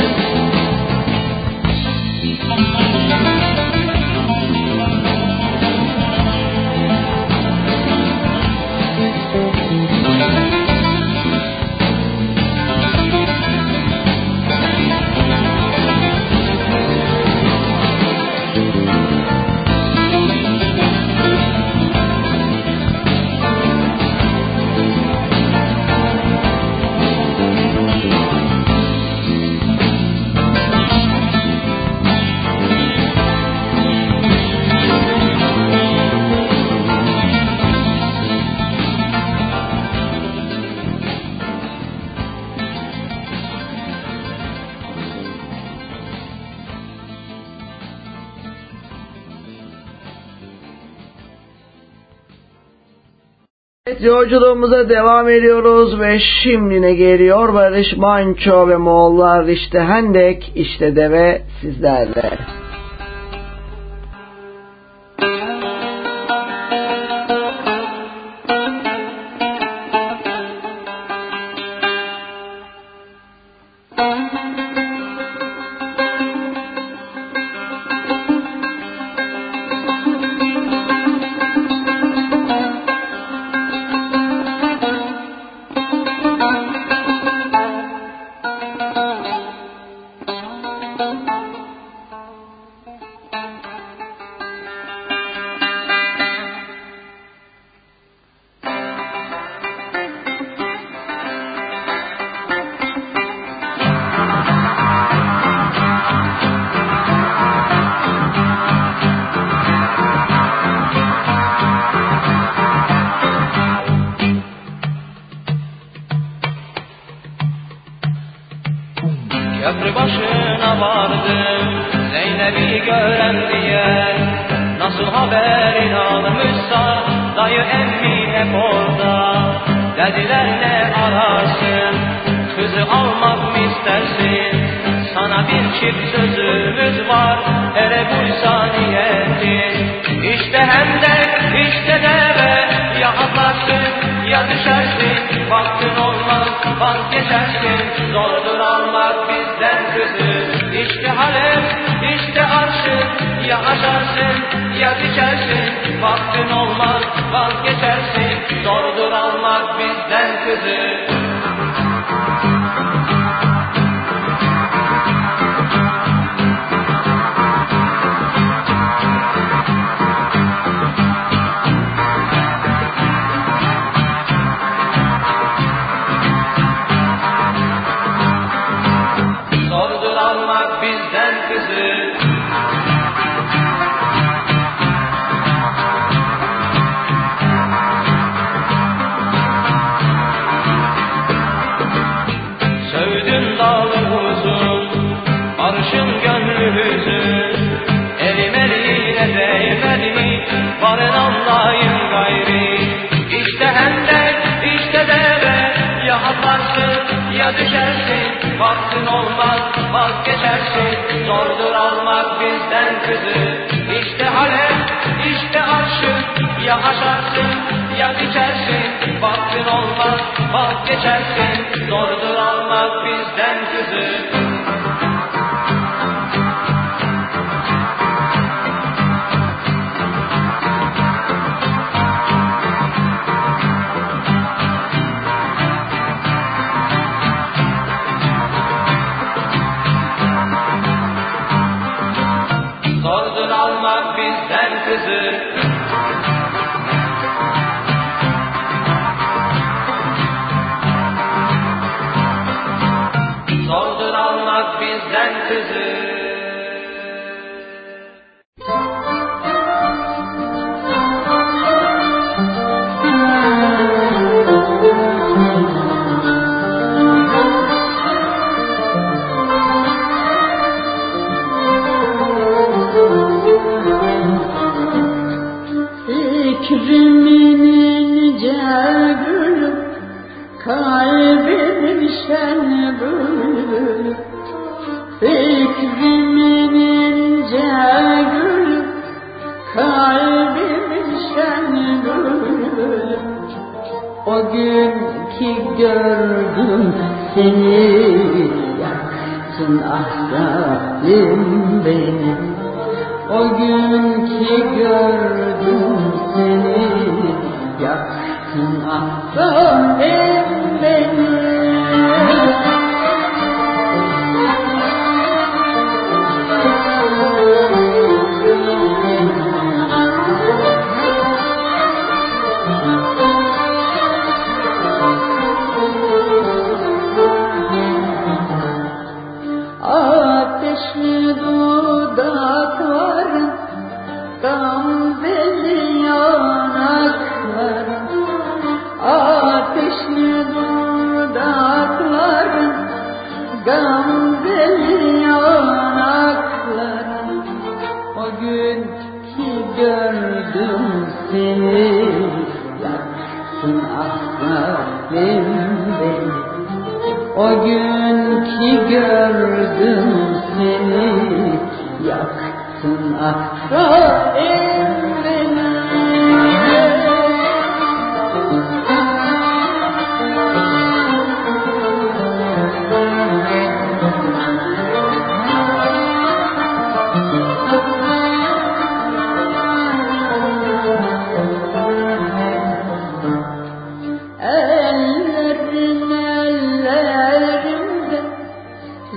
Yolculuğumuza 54.01 54.89
devam 54.89 55.29
ediyoruz 55.29 56.01
ve 56.01 56.19
şimdi 56.19 56.83
ne 56.83 56.95
geliyor 56.95 57.55
Barış 57.55 57.97
Manço 57.97 58.69
ve 58.69 58.77
Moğollar 58.77 59.45
işte 59.45 59.81
Hendek 59.81 60.53
işte 60.55 60.97
Deve 60.97 61.43
sizlerle. 61.61 62.31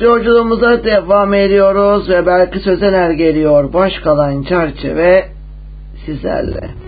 Yolculuğumuza 0.00 0.84
devam 0.84 1.34
ediyoruz 1.34 2.08
ve 2.08 2.26
belki 2.26 2.60
Sözener 2.60 3.10
geliyor. 3.10 3.72
Boş 3.72 3.92
kalan 4.04 4.42
çerçeve 4.42 5.28
sizlerle. 6.06 6.79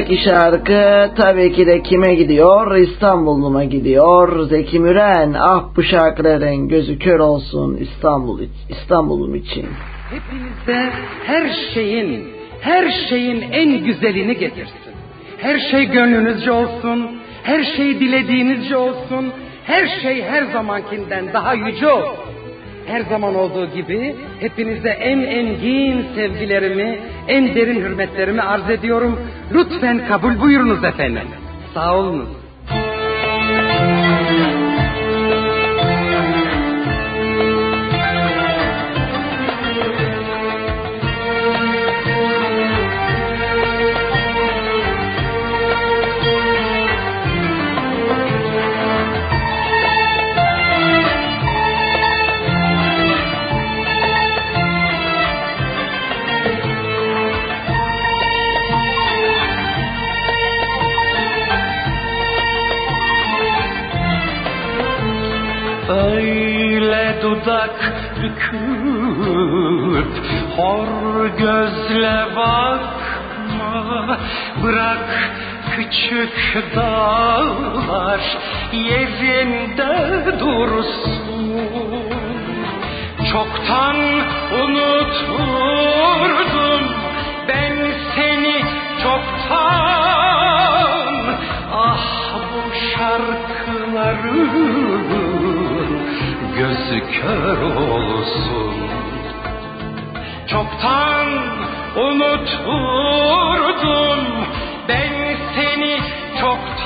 Sıradaki 0.00 0.24
şarkı 0.24 1.14
tabii 1.16 1.52
ki 1.52 1.66
de 1.66 1.82
kime 1.82 2.14
gidiyor? 2.14 2.76
İstanbul'uma 2.76 3.64
gidiyor. 3.64 4.48
Zeki 4.48 4.80
Müren. 4.80 5.34
Ah 5.38 5.64
bu 5.76 5.82
şarkıların 5.82 6.68
gözü 6.68 6.98
kör 6.98 7.18
olsun 7.18 7.76
İstanbul 7.76 8.40
İstanbul'um 8.68 9.34
için. 9.34 9.66
hepinize 10.10 10.92
her 11.24 11.50
şeyin, 11.74 12.24
her 12.60 13.08
şeyin 13.08 13.44
en 13.52 13.84
güzelini 13.84 14.38
getirsin. 14.38 14.92
Her 15.38 15.58
şey 15.58 15.84
gönlünüzce 15.84 16.52
olsun, 16.52 17.06
her 17.42 17.64
şey 17.76 18.00
dilediğinizce 18.00 18.76
olsun, 18.76 19.32
her 19.64 19.86
şey 20.02 20.22
her 20.22 20.42
zamankinden 20.42 21.24
daha 21.32 21.54
yüce 21.54 21.88
olsun. 21.88 22.30
Her 22.86 23.00
zaman 23.00 23.34
olduğu 23.34 23.66
gibi 23.66 24.16
hepinize 24.40 24.88
en 24.88 25.18
engin 25.18 26.04
sevgilerimi, 26.14 26.98
en 27.28 27.54
derin 27.54 27.80
hürmetlerimi 27.80 28.42
arz 28.42 28.70
ediyorum. 28.70 29.20
Lütfen 29.52 30.08
kabul 30.08 30.40
buyurunuz 30.40 30.84
efendim. 30.84 31.28
Sağ 31.74 31.94
olunuz. 31.94 32.28
Küçük 76.00 76.76
dağlar 76.76 78.20
yerinde 78.72 80.24
dursun. 80.40 81.20
Çoktan 83.32 83.96
unuturdum 84.62 85.74
ben 87.48 87.76
seni 88.16 88.64
çoktan. 89.02 89.60
Ah 91.72 92.06
bu 92.34 92.62
şarkıların 92.94 94.50
gözü 96.58 97.00
kör 97.20 97.58
olsun. 97.62 98.74
Çoktan 100.46 101.26
unuturdum 101.96 103.50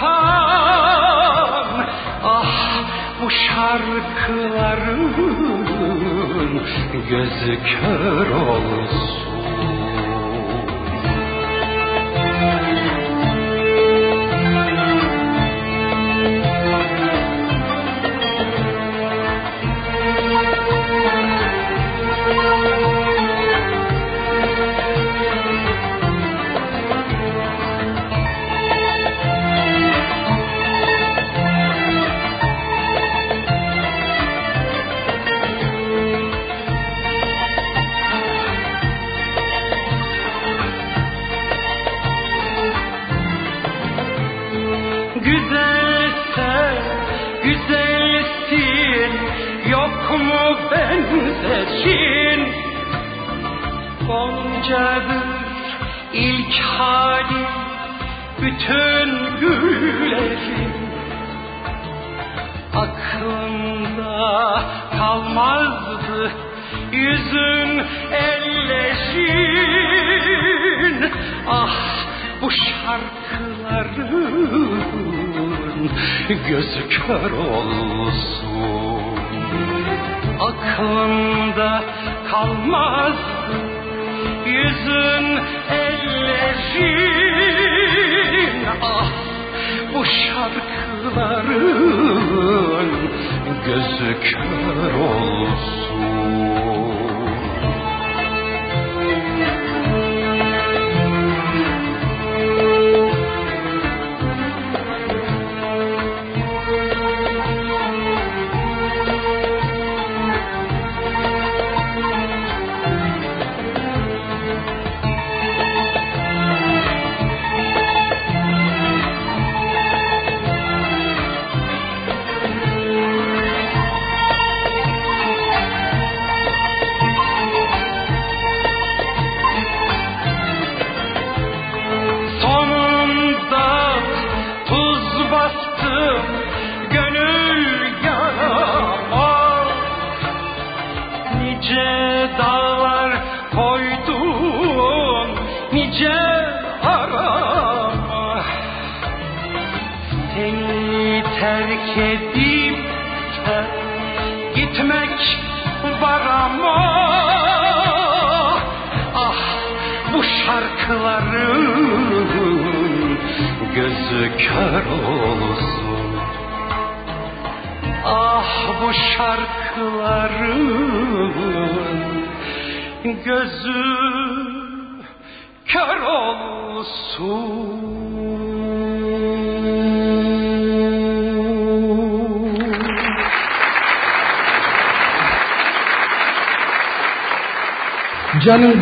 çoktan 0.00 1.86
Ah 2.24 2.84
bu 3.22 3.30
şarkıların 3.30 5.14
gözü 7.10 7.58
kör 7.62 8.30
olsun 8.30 9.33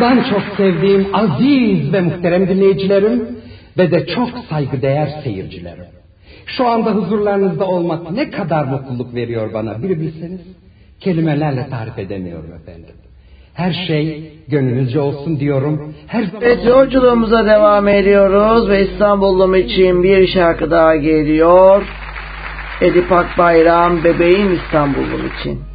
Sizden 0.03 0.23
çok 0.29 0.57
sevdiğim 0.57 1.15
aziz 1.15 1.93
ve 1.93 2.01
muhterem 2.01 2.47
dinleyicilerim 2.47 3.27
ve 3.77 3.91
de 3.91 4.05
çok 4.05 4.29
saygıdeğer 4.49 5.07
seyircilerim. 5.23 5.85
Şu 6.45 6.67
anda 6.67 6.91
huzurlarınızda 6.91 7.65
olmak 7.65 8.11
ne 8.11 8.29
kadar 8.29 8.65
mutluluk 8.65 9.15
veriyor 9.15 9.53
bana 9.53 9.83
bir 9.83 9.89
bilseniz. 9.89 10.41
Kelimelerle 10.99 11.67
tarif 11.69 11.99
edemiyorum 11.99 12.53
efendim. 12.61 12.95
Her 13.53 13.73
şey 13.87 14.31
gönlünüzce 14.47 14.99
olsun 14.99 15.39
diyorum. 15.39 15.93
Her 16.07 16.25
evet, 16.41 16.65
yolculuğumuza 16.65 17.45
devam 17.45 17.87
ediyoruz 17.87 18.69
ve 18.69 18.89
İstanbul'um 18.89 19.55
için 19.55 20.03
bir 20.03 20.27
şarkı 20.27 20.71
daha 20.71 20.95
geliyor. 20.95 21.83
Edip 22.81 23.11
Akbayram 23.11 24.03
bebeğim 24.03 24.53
İstanbul'um 24.53 25.31
için. 25.39 25.72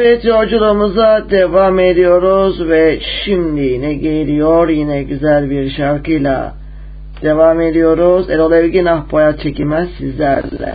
Evet 0.00 0.24
yolculuğumuza 0.24 1.30
devam 1.30 1.78
ediyoruz 1.78 2.68
ve 2.68 3.00
şimdi 3.24 3.60
yine 3.60 3.94
geliyor 3.94 4.68
yine 4.68 5.02
güzel 5.02 5.50
bir 5.50 5.70
şarkıyla 5.70 6.54
devam 7.22 7.60
ediyoruz. 7.60 8.30
Erol 8.30 8.52
Evgin 8.52 8.86
Ahboya 8.86 9.36
çekime 9.36 9.86
sizlerle. 9.98 10.74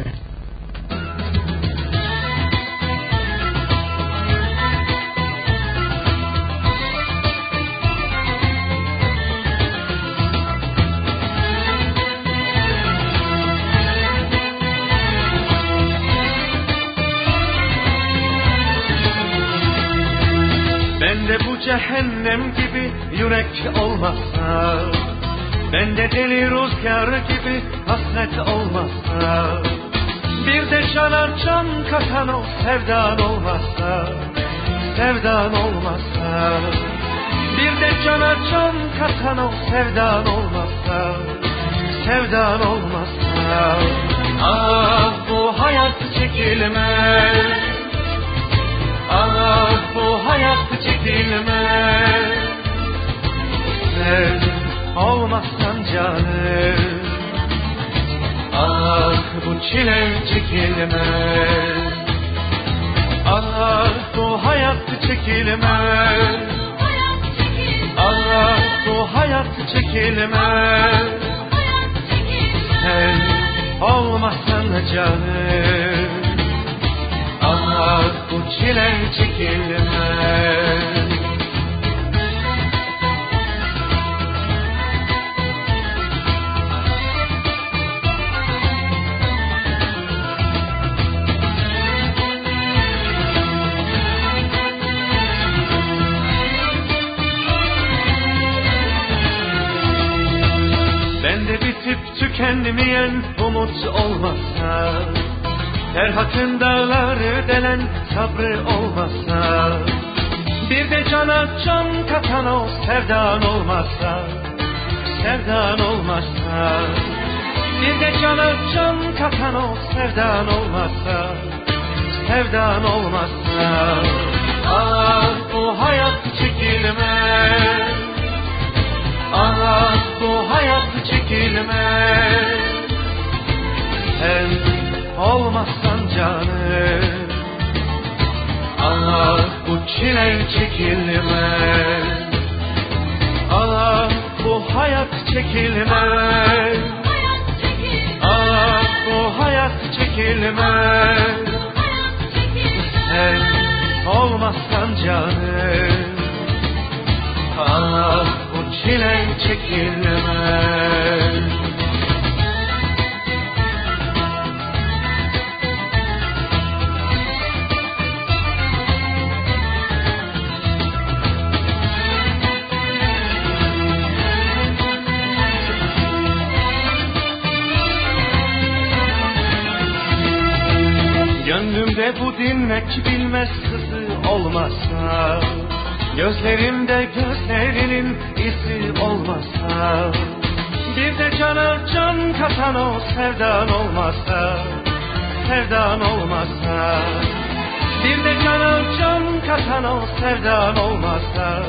kaçan 199.48 199.84
o 199.84 200.02
sevdan 200.20 200.78
olmazsa 200.78 201.64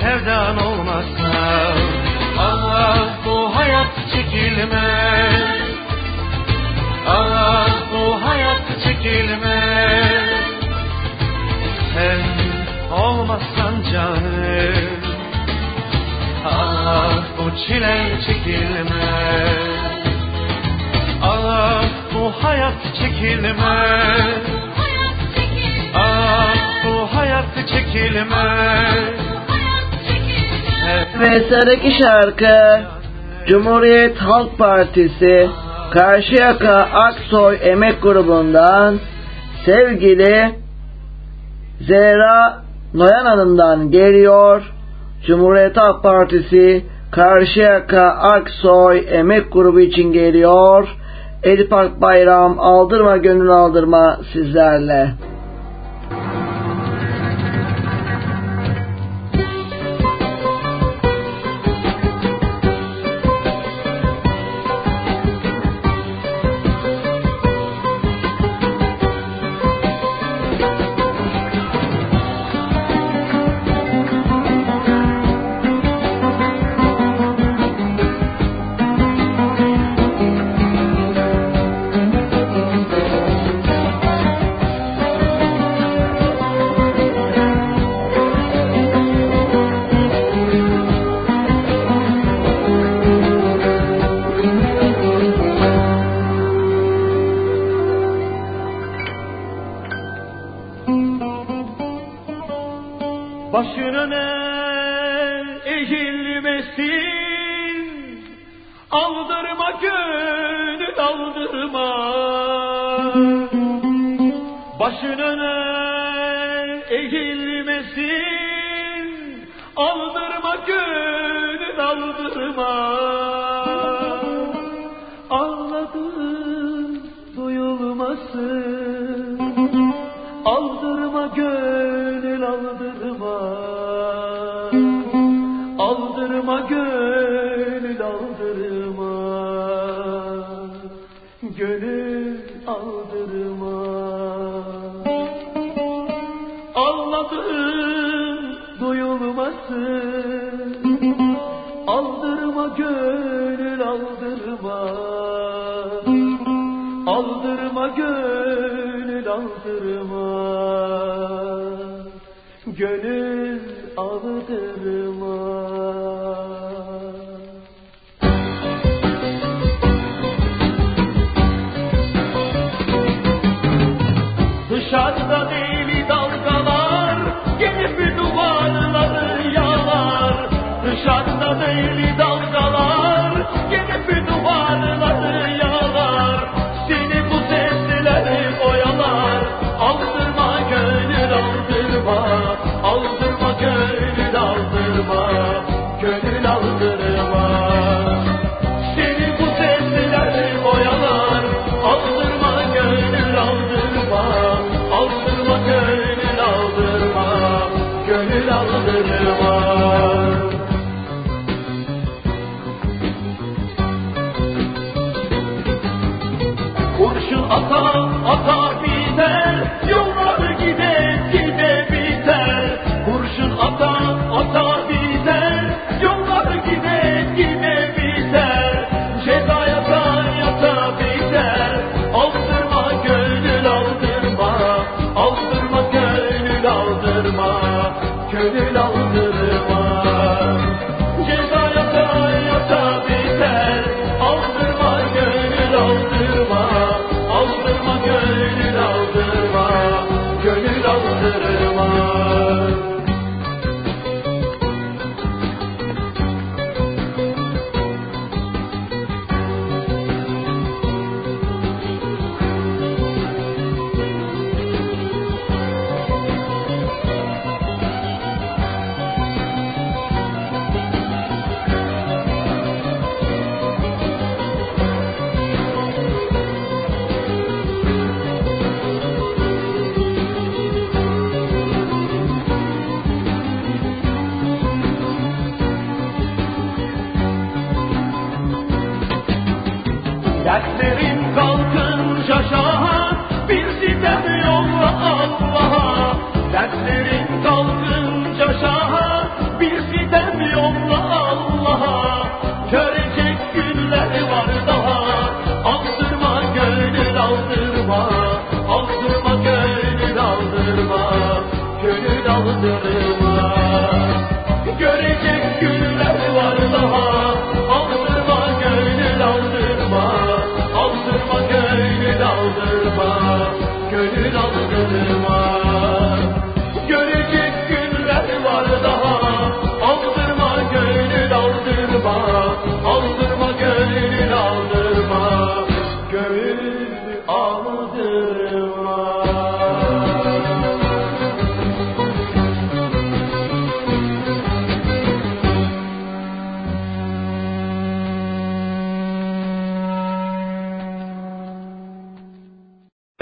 Sevdan 0.00 0.56
olmazsa. 0.66 1.74
Allah 2.38 3.08
bu 3.24 3.56
hayat 3.56 3.86
çekilmez. 4.14 5.60
Allah 7.08 7.66
bu 7.92 8.26
hayat 8.26 8.60
çekilmez. 8.84 10.40
Sen 11.94 12.20
olmazsan 12.92 13.74
canım. 13.92 15.00
Allah 16.44 17.12
bu 17.38 17.56
çile 17.66 18.20
çekilmez. 18.26 19.70
Allah 21.22 21.84
bu 22.14 22.44
hayat 22.44 22.74
çekilmez 22.98 24.59
bu 26.84 27.16
hayat 27.16 27.44
çekilmez. 27.56 29.30
Ve 31.20 31.92
şarkı 32.02 32.80
Cumhuriyet 33.46 34.16
Halk 34.16 34.58
Partisi 34.58 35.50
Karşıyaka 35.92 36.88
Aksoy 36.92 37.58
Emek 37.62 38.02
Grubu'ndan 38.02 38.98
sevgili 39.64 40.50
Zehra 41.80 42.62
Noyan 42.94 43.26
Hanım'dan 43.26 43.90
geliyor. 43.90 44.72
Cumhuriyet 45.26 45.76
Halk 45.76 46.02
Partisi 46.02 46.84
Karşıyaka 47.12 48.02
Aksoy 48.10 49.06
Emek 49.10 49.52
Grubu 49.52 49.80
için 49.80 50.12
geliyor. 50.12 50.88
Edipak 51.42 52.00
Bayram 52.00 52.60
Aldırma 52.60 53.16
Gönül 53.16 53.50
Aldırma 53.50 54.18
sizlerle. 54.32 55.10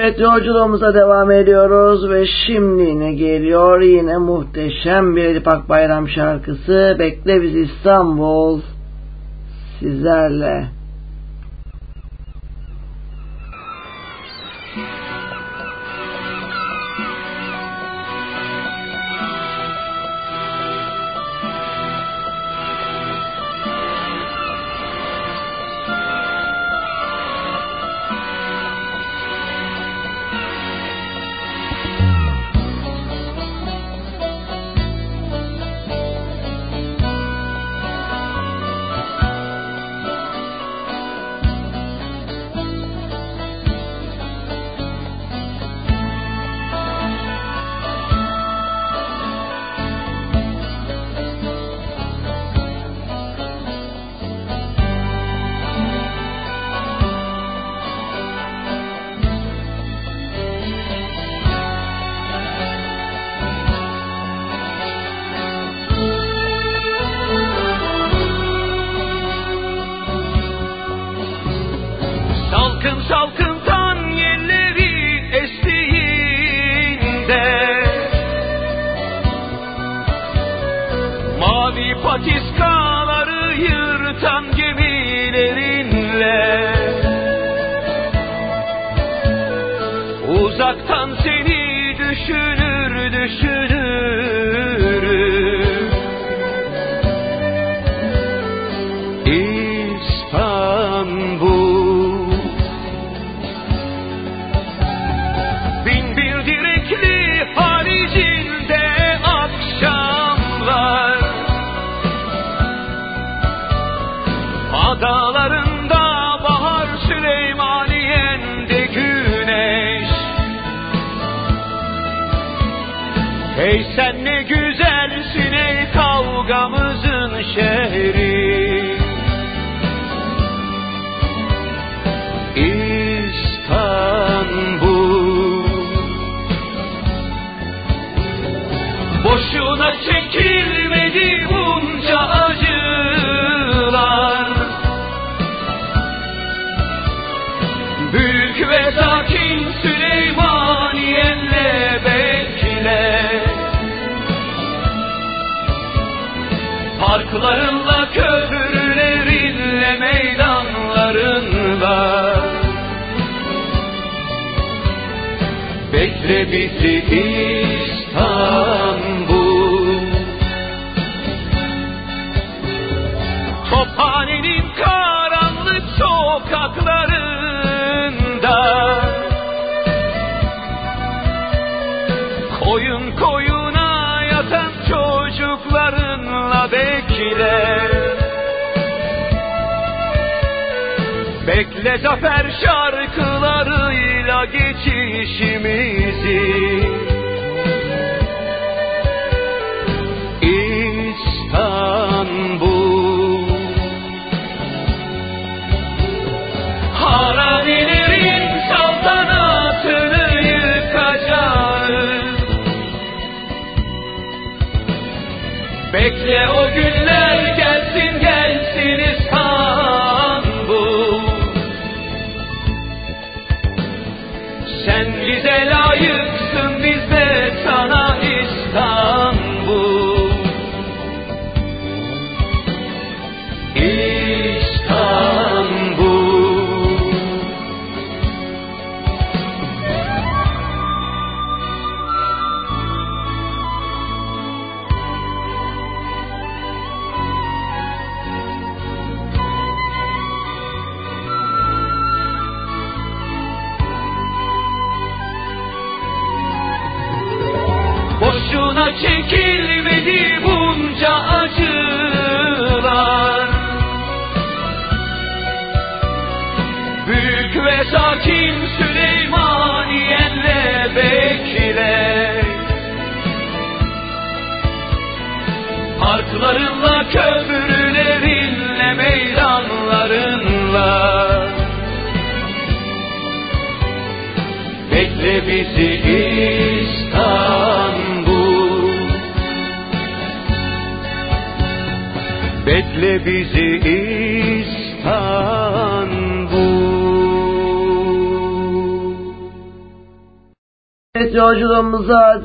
Evet 0.09 0.21
yolculuğumuza 0.21 0.95
devam 0.95 1.31
ediyoruz 1.31 2.11
ve 2.11 2.25
şimdi 2.47 2.99
ne 2.99 3.13
geliyor 3.13 3.81
yine 3.81 4.19
muhteşem 4.19 5.17
bir 5.17 5.25
Edip 5.25 5.49
Akbayram 5.49 6.09
şarkısı 6.09 6.97
Bekle 6.99 7.43
Biz 7.43 7.55
İstanbul 7.55 8.61
sizlerle. 9.81 10.78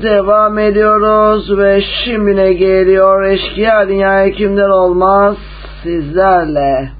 devam 0.04 0.60
ediyoruz 0.60 1.58
ve 1.58 1.82
şimdine 1.82 2.54
geliyor 2.54 3.24
eşkıya 3.24 3.88
dünyaya 3.88 4.32
kimler 4.32 4.70
olmaz 4.70 5.36
sizlerle. 5.84 6.93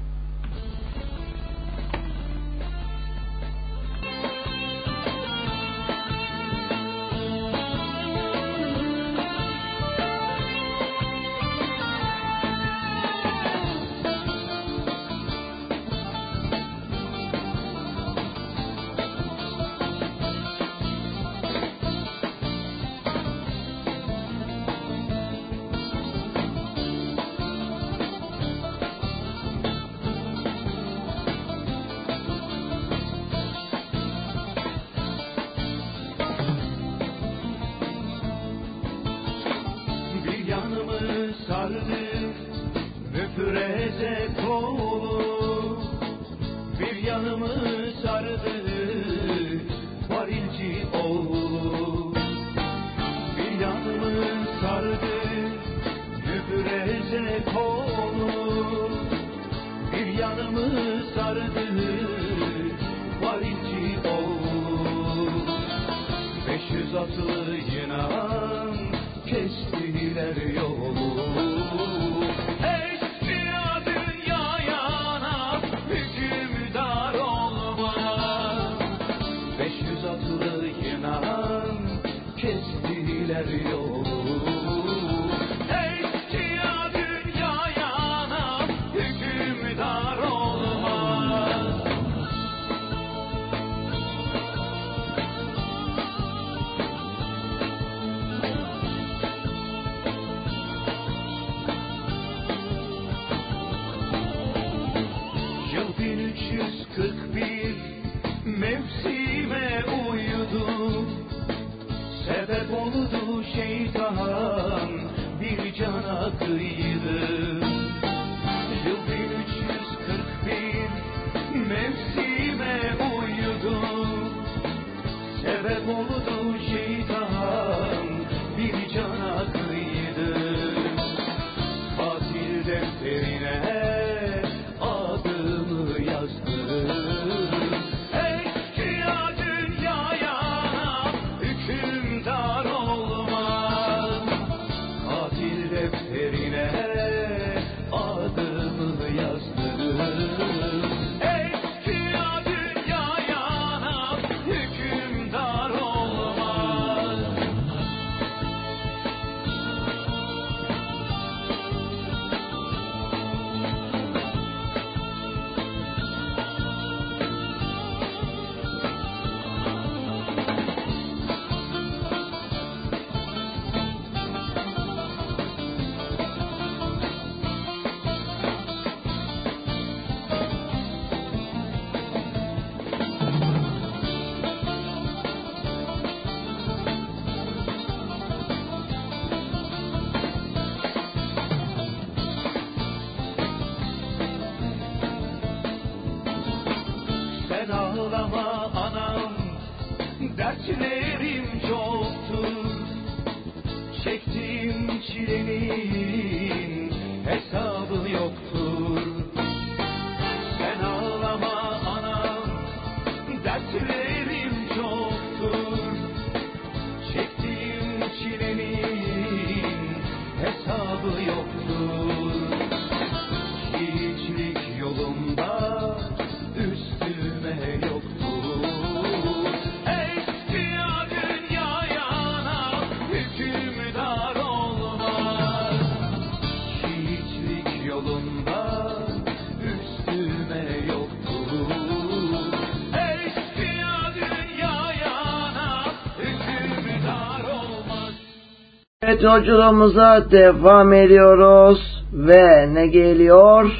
Evet 249.14 249.22
yolculuğumuza 249.22 250.30
devam 250.30 250.92
ediyoruz 250.92 252.04
ve 252.12 252.74
ne 252.74 252.86
geliyor? 252.86 253.70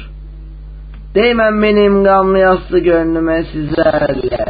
Değmen 1.15 1.61
benim 1.61 2.03
gamlı 2.03 2.39
yaslı 2.39 2.79
gönlüme 2.79 3.43
sizlerle. 3.43 4.44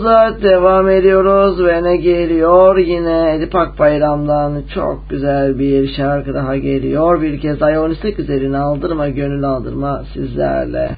yolumuza 0.00 0.42
devam 0.42 0.88
ediyoruz 0.88 1.64
ve 1.64 1.82
ne 1.82 1.96
geliyor 1.96 2.76
yine 2.78 3.34
Edip 3.34 3.54
Akbayram'dan 3.54 4.62
çok 4.74 5.10
güzel 5.10 5.58
bir 5.58 5.94
şarkı 5.94 6.34
daha 6.34 6.56
geliyor. 6.56 7.22
Bir 7.22 7.40
kez 7.40 7.62
Ayonistik 7.62 8.18
üzerine 8.18 8.58
aldırma 8.58 9.08
gönül 9.08 9.44
aldırma 9.44 10.02
sizlerle. 10.14 10.90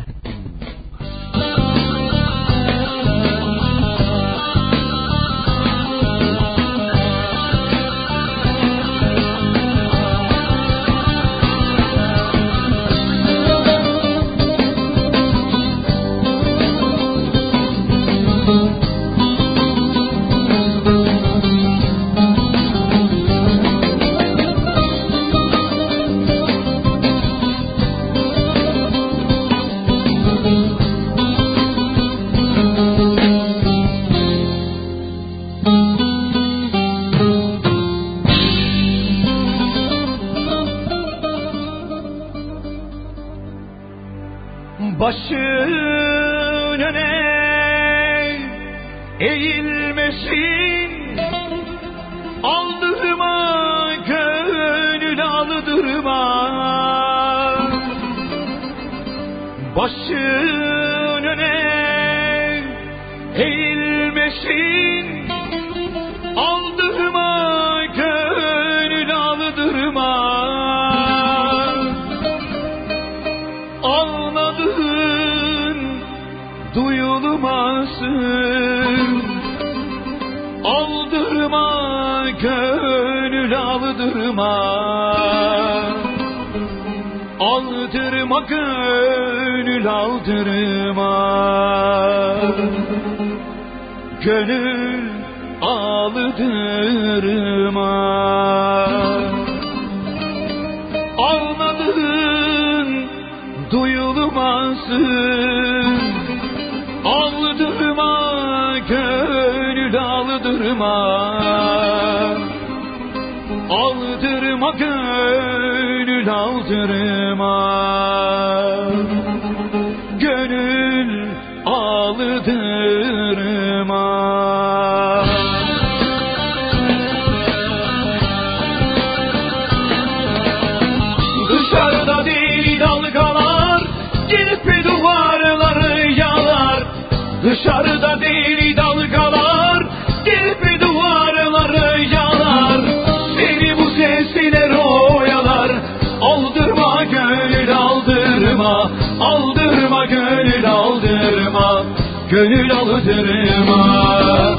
hatırıma 153.03 154.57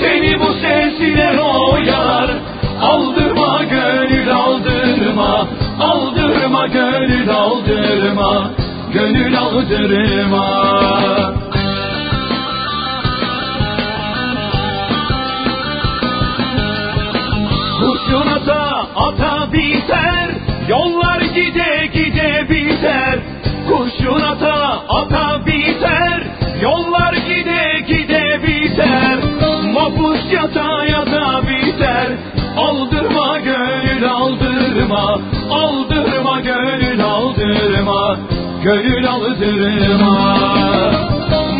Seni 0.00 0.40
bu 0.40 0.52
sesine 0.52 1.40
oyar. 1.40 2.30
Aldırma 2.82 3.62
gönül 3.70 4.32
aldırma. 4.34 5.48
Aldırma 5.80 6.66
gönül 6.66 7.30
aldırma. 7.30 8.50
Gönül 8.92 9.38
aldırma. 9.38 10.44
Husunata 17.80 18.86
ata 18.96 19.52
biter. 19.52 20.30
Yollar 20.68 21.20
gider. 21.20 21.73
gönül 38.64 39.06
aldırma 39.08 40.36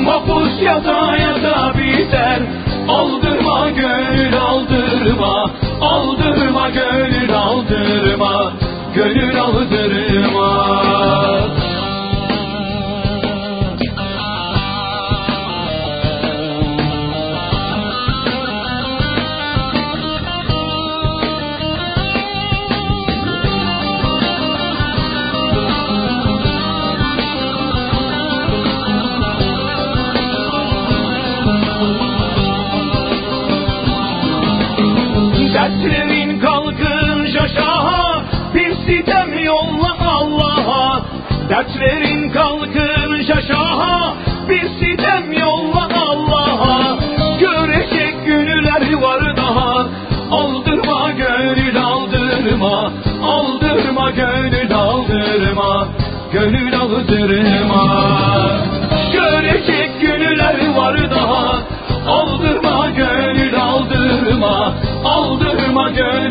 Mahpus 0.04 0.62
yata 0.62 1.16
yata 1.16 1.72
biter. 1.78 2.40
Aldırma 2.88 3.70
gönül 3.70 4.36
aldırma. 4.38 5.50
Aldırma 5.80 6.70
gönül 6.70 7.34
aldırma. 7.34 8.52
Gönül 8.94 9.40
aldırma 9.40 10.93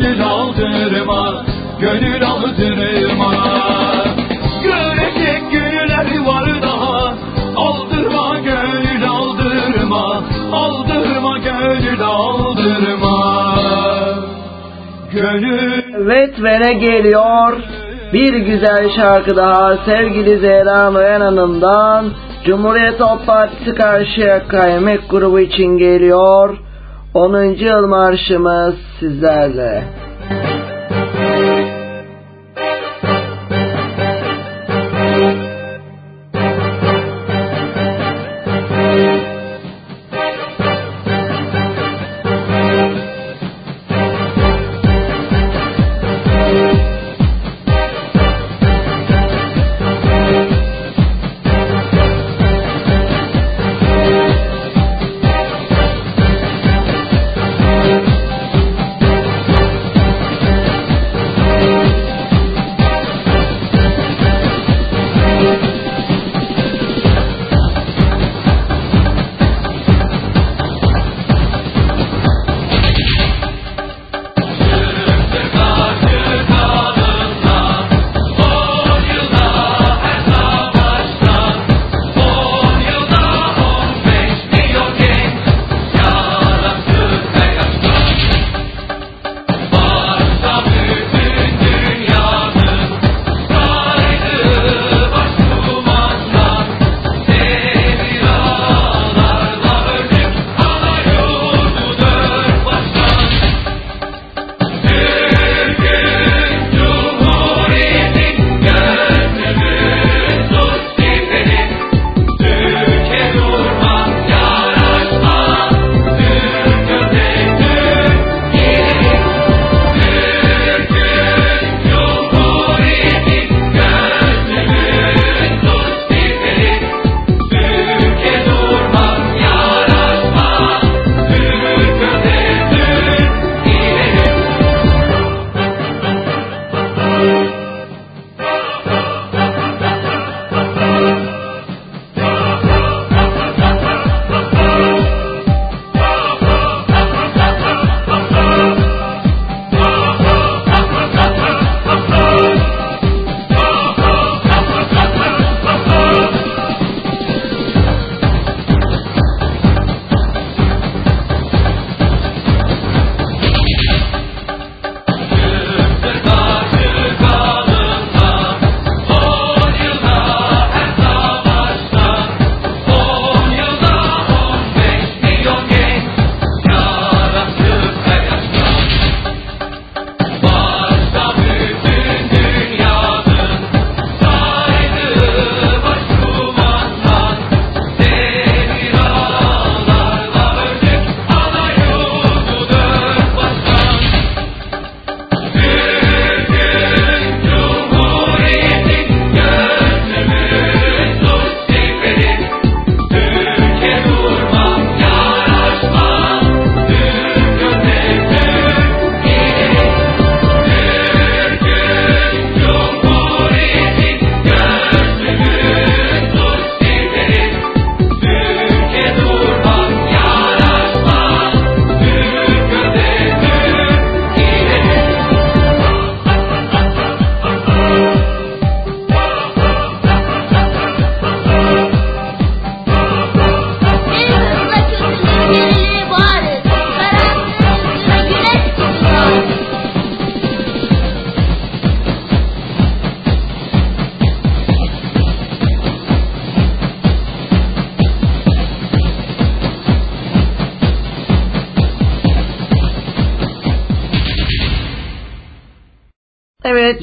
gönül 0.04 0.22
aldırma, 0.22 1.44
gönül 1.80 2.24
aldırma. 2.24 3.34
Görecek 4.62 5.50
günler 5.52 6.26
var 6.26 6.62
daha, 6.62 7.14
aldırma 7.56 8.38
gönül 8.38 9.08
aldırma, 9.08 10.22
aldırma 10.52 11.38
gönül 11.38 12.02
aldırma. 12.02 13.54
Gönül... 15.12 15.82
Evet 15.96 16.42
vere 16.42 16.72
geliyor 16.72 17.56
bir 18.12 18.34
güzel 18.34 18.90
şarkı 18.96 19.36
daha 19.36 19.76
sevgili 19.76 20.38
Zehra 20.38 20.90
Noyan 20.90 21.20
Hanım'dan 21.20 22.10
Cumhuriyet 22.44 23.00
Halk 23.00 23.26
Partisi 23.26 23.74
Karşıyaka 23.74 24.68
Emek 24.68 25.10
Grubu 25.10 25.40
için 25.40 25.78
geliyor. 25.78 26.63
10. 27.14 27.54
yıl 27.58 27.86
marşımız 27.86 28.74
sizlerle. 29.00 29.84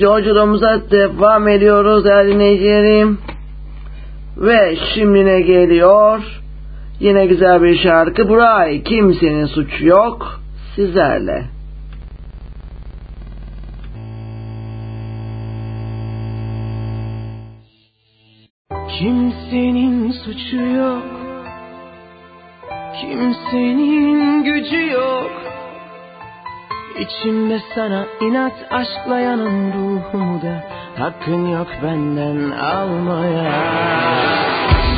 Evet 0.01 0.09
yolculuğumuza 0.09 0.91
devam 0.91 1.47
ediyoruz 1.47 2.05
değerli 2.05 2.33
dinleyicilerim. 2.33 3.19
Ve 4.37 4.77
şimdi 4.93 5.25
ne 5.25 5.41
geliyor? 5.41 6.19
Yine 6.99 7.25
güzel 7.25 7.63
bir 7.63 7.77
şarkı. 7.77 8.29
Buray 8.29 8.83
kimsenin 8.83 9.45
suçu 9.45 9.85
yok 9.85 10.41
sizlerle. 10.75 11.45
Kimsenin 18.99 20.11
suçu 20.11 20.57
yok 20.57 21.03
Kimsenin 23.01 24.43
gücü 24.43 24.91
yok 24.91 25.50
İçimde 27.01 27.61
sana 27.75 28.05
inat 28.21 28.53
aşklayanın 28.71 29.73
ruhumu 29.73 30.41
da 30.41 30.63
Hakkın 30.99 31.47
yok 31.51 31.67
benden 31.83 32.51
almaya. 32.51 33.51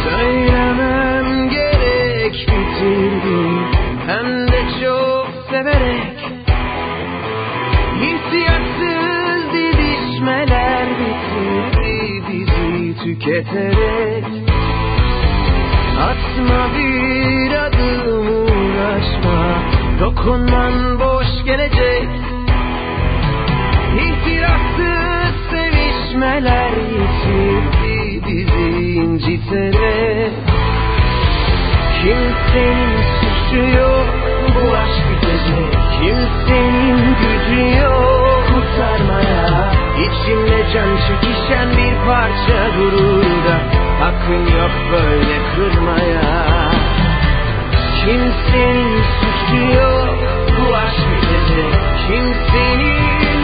Söylemem 0.03 1.49
gerek 1.49 2.33
bitirdim 2.33 3.65
Hem 4.07 4.47
de 4.47 4.61
çok 4.81 5.27
severek. 5.49 6.17
Hisiyatsız 8.01 9.53
didişmeler 9.53 10.87
bitirdi 10.99 12.23
bizi 12.27 13.03
tüketerek. 13.03 14.25
Atma 16.01 16.67
bir 16.77 17.51
adım 17.51 18.27
uğraşma 18.43 19.55
dokunman 19.99 20.99
boş 21.43 21.45
gelecek. 21.45 22.09
İtirafsız 23.95 25.35
sevişmeler 25.51 26.71
yitirdi 26.71 28.27
bizi 28.27 28.93
inciterek 28.93 30.31
Kimsenin 32.01 32.97
suçu 33.19 33.77
yok 33.77 34.07
bu 34.55 34.75
aşk 34.75 35.03
bitecek 35.11 35.73
Kimsenin 35.99 37.15
gücü 37.15 37.77
yok 37.81 38.43
kurtarmaya. 38.47 39.71
İçimde 39.97 40.73
can 40.73 40.97
çekişen 41.07 41.69
bir 41.69 42.05
parça 42.05 42.77
gururda 42.77 43.57
Hakkın 43.99 44.57
yok 44.57 44.71
böyle 44.91 45.37
kırmaya. 45.55 46.71
Kimsenin 48.05 49.03
suçu 49.19 49.75
yok 49.75 50.42
Kimsenin 52.07 52.97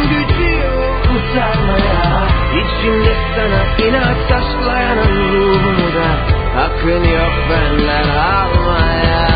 gücü 0.10 0.52
yok 0.52 1.08
kurtarmaya. 1.08 2.28
İçimde 2.60 3.16
sana 3.36 3.88
inat 3.88 4.30
taşlayan 4.30 4.98
ruhumu 4.98 5.88
da. 5.96 6.10
Hakkın 6.60 7.04
yok 7.04 7.34
benden 7.50 8.10
almaya 8.10 9.29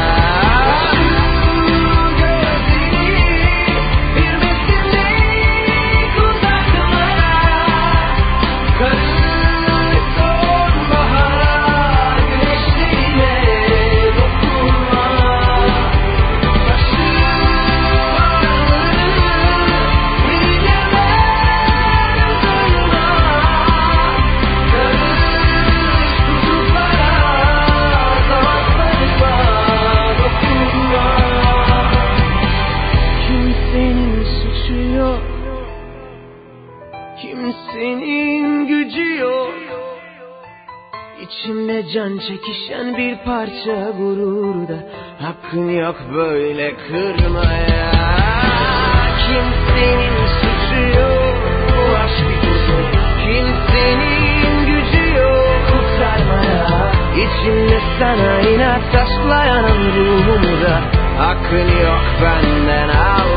Can 41.91 42.17
çekişen 42.17 42.97
bir 42.97 43.17
parça 43.25 43.91
gururda 43.97 44.77
Hakkın 45.21 45.69
yok 45.69 45.95
böyle 46.15 46.73
kırmaya. 46.75 47.91
Kimsenin 49.25 50.27
suçu 50.39 50.99
yok 50.99 51.37
Bu 51.69 51.95
aşk 51.95 52.25
bitecek 52.29 52.93
Kimsenin 53.23 54.65
gücü 54.65 55.15
yok 55.15 55.61
kurtarmaya. 55.69 56.91
İçimde 57.15 57.79
sana 57.99 58.41
inat 58.41 58.91
taşlayan 58.91 59.63
ruhumu 59.95 60.61
da. 60.61 60.81
Hakkın 61.17 61.67
yok 61.83 62.03
benden 62.21 62.89
almaya 62.89 63.32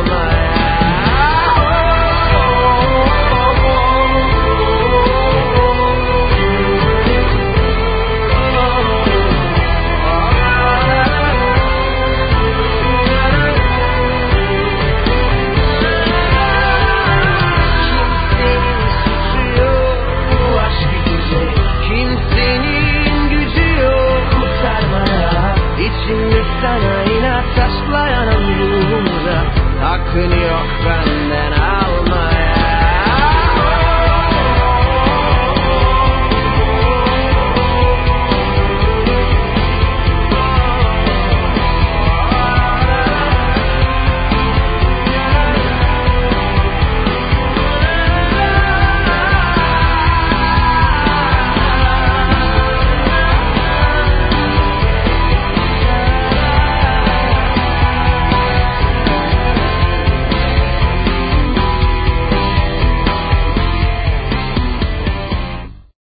Hakkın 30.17 30.31
yok 30.31 30.67
benden 30.87 31.07
almaya 31.27 31.46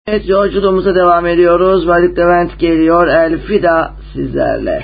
Evet 0.08 0.30
yolculuğumuza 0.30 0.95
devam 0.95 1.25
ediyoruz. 1.25 1.88
Haluk 1.88 2.17
Levent 2.17 2.59
geliyor. 2.59 3.08
Elfida 3.08 3.93
sizlerle. 4.14 4.84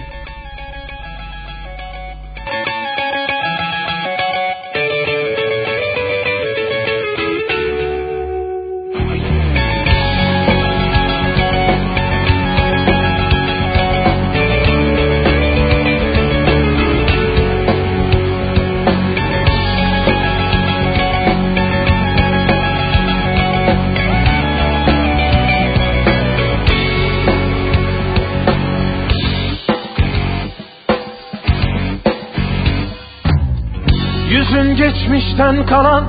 Geçmişten 35.51 35.65
kalan 35.65 36.03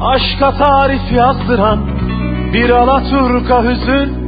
Aşka 0.00 0.50
tarif 0.50 1.12
yazdıran 1.12 1.78
Bir 2.52 2.70
alaturka 2.70 3.64
hüzün 3.64 4.24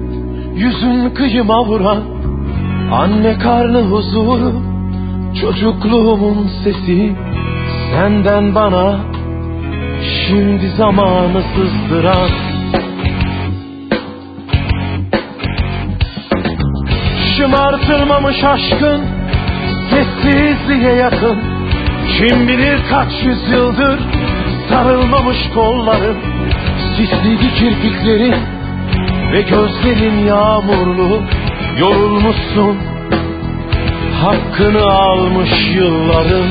Yüzün 0.54 1.10
kıyıma 1.10 1.64
vuran 1.64 2.02
Anne 2.92 3.38
karnı 3.38 3.82
huzuru 3.82 4.52
Çocukluğumun 5.40 6.48
sesi 6.64 7.16
Senden 7.92 8.54
bana 8.54 8.96
Şimdi 10.26 10.68
zamanı 10.68 11.42
sızdıran. 11.54 12.30
Şımartılmamış 17.36 18.44
aşkın 18.44 19.00
Sessizliğe 19.90 20.92
yakın 20.94 21.38
Kim 22.18 22.48
bilir 22.48 22.78
kaç 22.90 23.12
yüzyıldır 23.24 24.25
Sarılmamış 24.76 25.38
kolların 25.54 26.16
Sisliydi 26.96 27.54
kirpiklerin 27.54 28.34
Ve 29.32 29.40
gözlerin 29.40 30.26
yağmurlu. 30.26 31.22
Yorulmuşsun 31.78 32.76
Hakkını 34.22 34.86
almış 34.86 35.50
yılların 35.74 36.46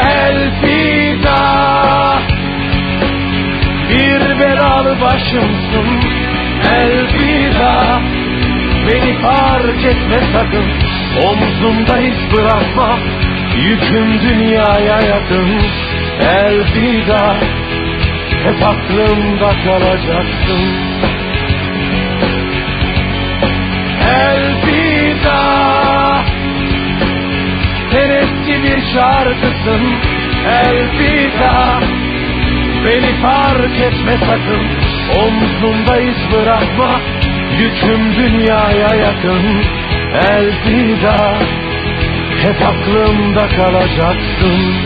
Elfida 0.00 1.42
Bir 3.90 4.38
belalı 4.40 5.00
başımsın. 5.00 5.86
Elfida 6.70 8.00
Beni 8.86 9.14
fark 9.22 9.84
etme 9.84 10.20
sakın. 10.32 10.64
Omzumda 11.26 11.98
iz 11.98 12.36
bırakma 12.36 12.98
Yüküm 13.56 14.20
dünyaya 14.20 15.00
yakın 15.00 15.48
Elfida 16.20 17.36
Hep 18.44 18.62
aklımda 18.62 19.52
kalacaksın. 19.64 20.62
Elfida 24.08 25.42
Sen 27.92 28.10
eski 28.10 28.62
bir 28.62 28.82
şarkısın. 28.94 29.82
Elfida 30.46 31.80
Beni 32.86 33.22
fark 33.22 33.80
etme 33.80 34.12
sakın. 34.26 34.66
Omzumda 35.20 36.00
iz 36.00 36.32
bırakma. 36.32 37.00
Yüküm 37.58 38.14
dünyaya 38.16 38.94
yakın. 38.94 39.42
Elfida 40.30 41.38
hep 42.42 42.62
aklımda 42.62 43.48
kalacaksın 43.48 44.85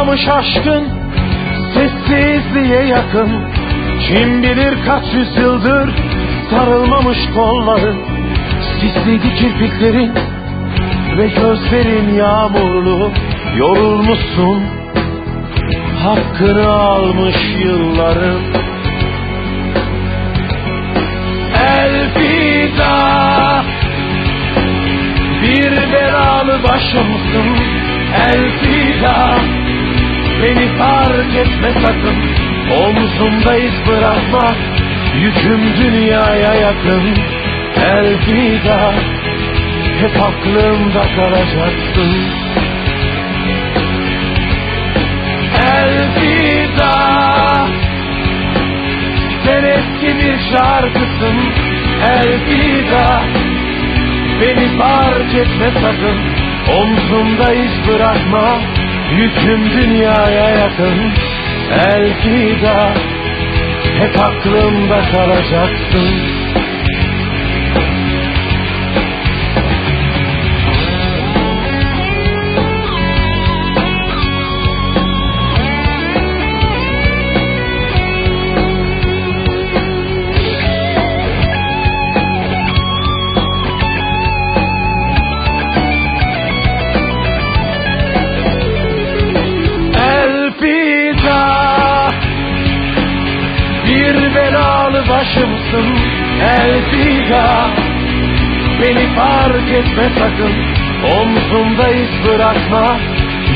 Şımartılmamış 0.00 0.28
aşkın 0.28 0.88
Sessizliğe 1.74 2.84
yakın. 2.86 3.30
Kim 4.08 4.42
bilir 4.42 4.74
kaç 4.86 5.04
yüzyıldır 5.14 5.90
Sarılmamış 6.50 7.18
kolları 7.34 7.94
Sisliydi 8.80 9.34
kirpiklerin 9.34 10.12
Ve 11.18 11.26
gözlerin 11.28 12.14
yağmurlu. 12.14 13.10
Yorulmuşsun 13.56 14.62
Hakkını 16.04 16.72
almış 16.72 17.36
yılların. 17.64 18.40
Elvida 21.78 22.94
Bir 25.42 25.92
belalı 25.92 26.62
başımsın. 26.62 27.56
Elvida 28.28 29.59
Beni 30.42 30.78
fark 30.78 31.34
etme 31.36 31.72
sakın. 31.82 32.16
Omzumda 32.82 33.56
iz 33.56 33.86
bırakma. 33.86 34.54
Yüküm 35.22 35.60
dünyaya 35.76 36.54
yakın. 36.54 37.16
Elvida 37.76 38.92
Hep 40.00 40.22
aklımda 40.22 41.02
kalacaksın. 41.16 42.12
Elvida 45.74 46.94
Sen 49.44 49.64
eski 49.64 50.18
bir 50.18 50.38
şarkısın. 50.52 51.36
Elvida 52.10 53.22
Beni 54.40 54.78
fark 54.78 55.34
etme 55.34 55.70
sakın. 55.82 56.18
Omzumda 56.76 57.52
iz 57.54 57.88
bırakma 57.88 58.60
Yüküm 59.18 59.70
dünyaya 59.70 60.50
yakın 60.50 61.12
Elvida 61.72 62.94
Hep 63.98 64.18
aklımda 64.18 65.02
kalacaksın 65.12 66.29
Elvida 97.30 97.70
Beni 98.80 99.14
fark 99.14 99.70
etme 99.72 100.08
sakın. 100.18 100.52
Omzumda 101.04 101.88
iz 101.88 102.26
bırakma. 102.26 102.96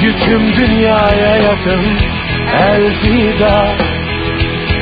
Yüküm 0.02 0.56
dünyaya 0.56 1.36
yakın. 1.36 1.84
Elvida 2.54 3.76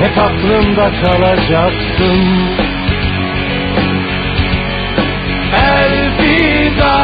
Hep 0.01 0.19
aklımda 0.19 0.91
kalacaksın. 1.03 2.21
Elvida 5.55 6.97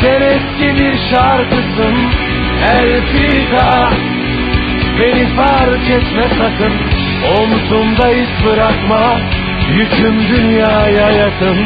Sen 0.00 0.20
eski 0.20 0.76
bir 0.76 0.98
şarkısın. 1.10 1.94
Elvida 2.74 3.90
Beni 5.00 5.26
fark 5.36 5.90
etme 5.90 6.24
sakın. 6.38 6.72
Omzumda 7.38 8.12
iz 8.12 8.28
bırakma 8.46 9.35
Yüküm 9.74 10.28
dünyaya 10.28 11.10
yakın 11.10 11.58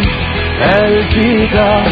Elvida. 0.63 1.83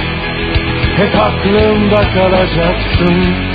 Hep 0.96 1.16
aklımda 1.16 2.12
kalacaksın 2.14 3.47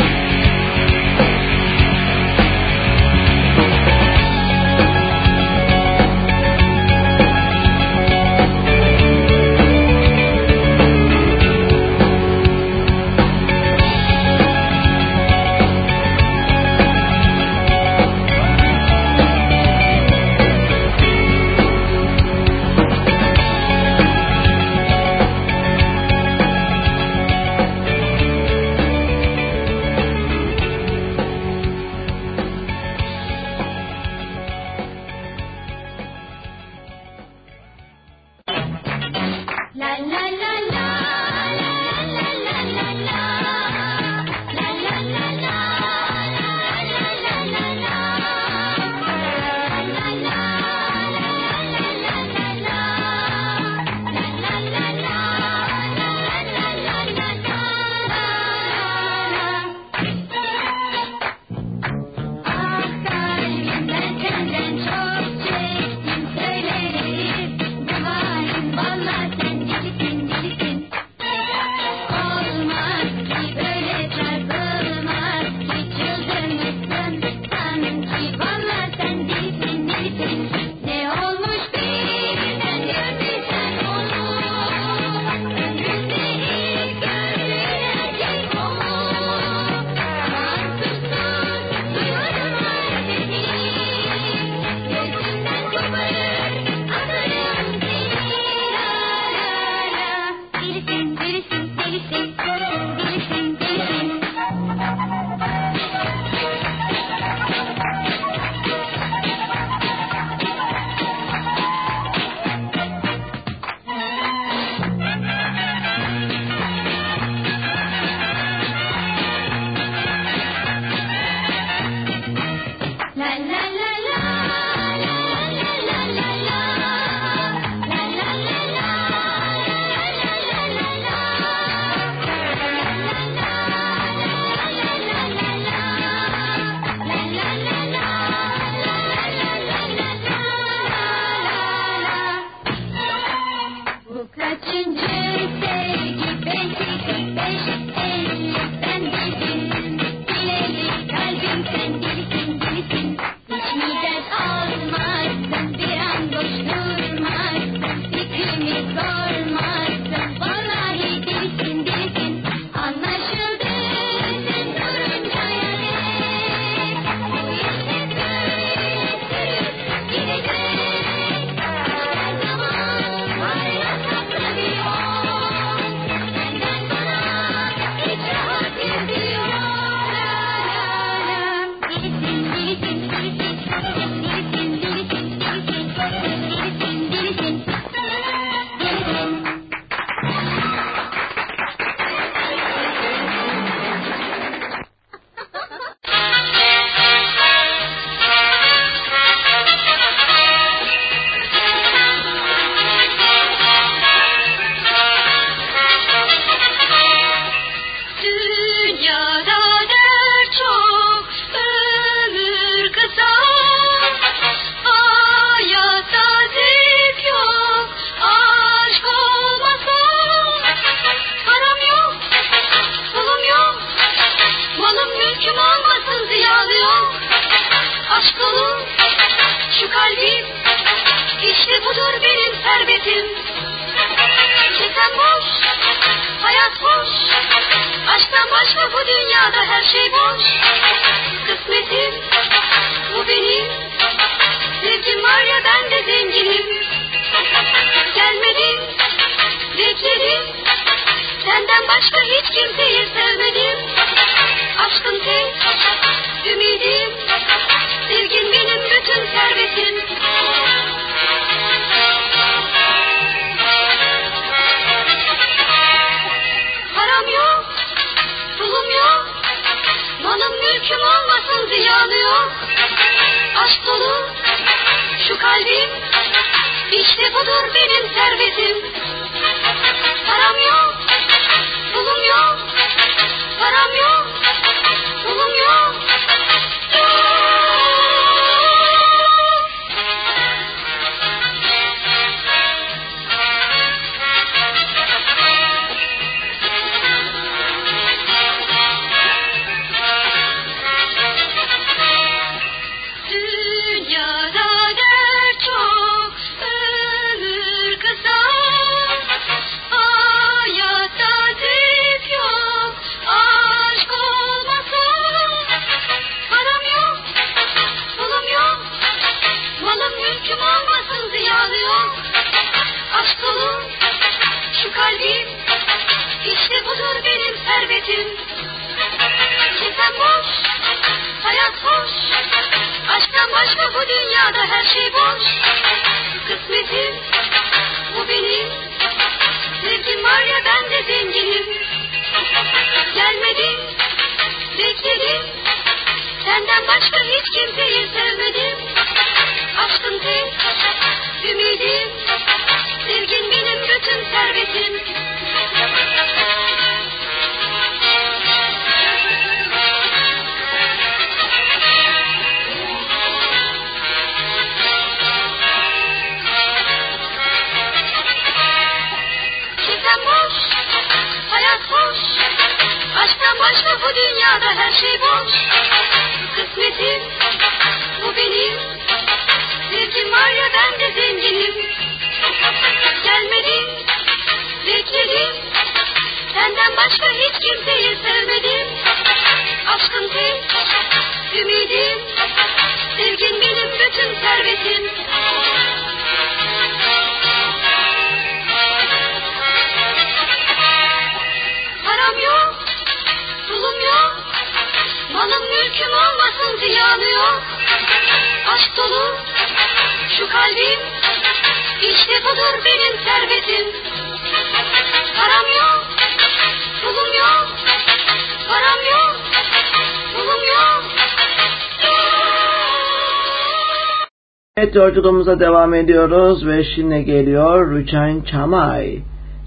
Evet 424.84 424.96
yolculuğumuza 424.96 425.60
devam 425.60 425.94
ediyoruz 425.94 426.68
ve 426.68 426.84
şimdi 426.84 427.26
geliyor 427.26 427.92
Rüçhan 427.92 428.42
Çamay. 428.42 429.20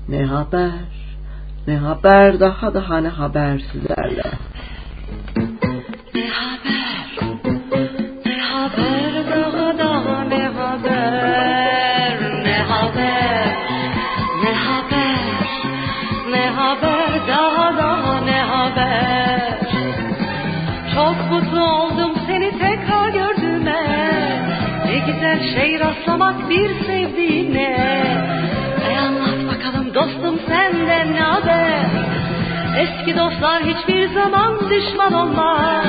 Ne 0.08 0.24
haber? 0.24 0.70
Ne 1.66 1.76
haber? 1.76 2.40
Daha 2.40 2.74
daha 2.74 2.98
ne 2.98 3.08
haber 3.08 3.58
sizlerle? 3.72 4.25
Şey 25.54 25.80
rastlamak 25.80 26.50
bir 26.50 26.68
sevdiğine. 26.86 27.76
E 28.90 28.98
anlat 28.98 29.54
bakalım 29.54 29.94
dostum 29.94 30.40
senden 30.48 31.12
ne 31.12 31.20
haber? 31.20 31.86
Eski 32.78 33.18
dostlar 33.18 33.62
hiçbir 33.62 34.08
zaman 34.08 34.70
düşman 34.70 35.12
olmaz. 35.12 35.86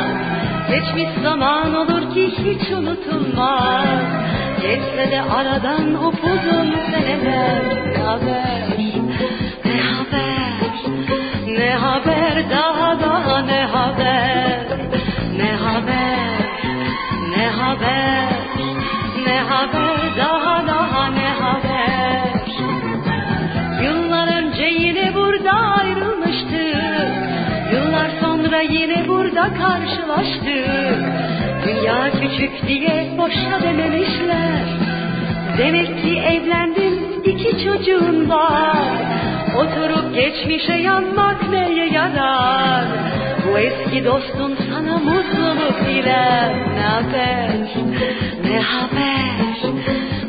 Geçmiş 0.69 1.09
zaman 1.23 1.75
olur 1.75 2.13
ki 2.13 2.31
hiç 2.37 2.71
unutulmaz. 2.71 3.87
Geçse 4.61 5.11
de 5.11 5.21
aradan 5.21 5.93
upuzun 5.93 6.75
seneler. 6.91 7.63
Ne 7.87 8.03
haber? 8.03 8.77
Ne 9.65 9.81
haber? 9.81 10.47
Ne 11.47 11.69
haber 11.71 12.49
daha 12.49 12.99
daha 12.99 13.41
ne 13.41 13.61
haber? 13.65 14.59
Ne 15.37 15.51
haber? 15.51 16.27
Ne 17.37 17.47
haber? 17.47 18.36
Haber 19.57 20.17
daha 20.17 20.67
daha 20.67 21.07
ne 21.07 21.29
haber? 21.29 22.21
Yıllar 23.83 24.27
önce 24.41 24.65
yine 24.65 25.15
burada 25.15 25.51
ayrılmıştık. 25.51 27.11
Yıllar 27.73 28.09
sonra 28.21 28.61
yine 28.61 29.07
burada 29.07 29.53
karşılaştık. 29.53 30.99
Dünya 31.65 32.11
küçük 32.11 32.67
diye 32.67 33.07
boşa 33.17 33.61
dememişler. 33.63 34.65
Demek 35.57 36.03
ki 36.03 36.19
evlendin 36.19 37.21
iki 37.23 37.63
çocuğun 37.65 38.29
var. 38.29 38.77
Oturup 39.55 40.15
geçmişe 40.15 40.73
yanmak 40.73 41.49
neye 41.49 41.85
yarar? 41.85 42.85
Bu 43.47 43.57
eski 43.57 44.05
dostun 44.05 44.55
mutluluk 44.91 45.77
ile 45.89 46.53
ne 46.75 46.83
haber? 46.83 47.49
Ne 48.45 48.59
haber? 48.59 49.27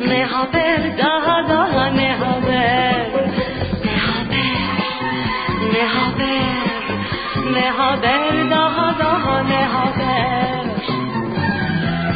Ne 0.09 0.25
haber? 0.25 0.99
Daha 0.99 1.49
daha 1.49 1.87
ne 1.87 2.13
haber? 2.13 3.07
Ne 3.85 3.97
haber? 4.07 4.59
Ne 5.73 5.83
haber? 5.87 7.53
Ne 7.53 7.71
haber? 7.71 8.51
Daha 8.51 8.99
daha 8.99 9.43
ne 9.43 9.65
haber? 9.65 10.65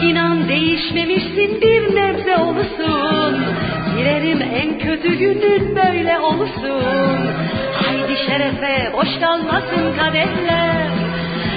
İnan 0.02 0.48
değişmemişsin 0.48 1.60
bir 1.60 1.96
nebze 1.96 2.36
olursun. 2.36 3.44
Girerim 3.96 4.42
en 4.42 4.78
kötü 4.78 5.14
günün 5.18 5.76
böyle 5.76 6.18
olursun. 6.18 7.18
Haydi 7.74 8.16
şerefe 8.26 8.92
boş 8.92 9.08
kalmasın 9.20 9.98
kadehler 9.98 11.11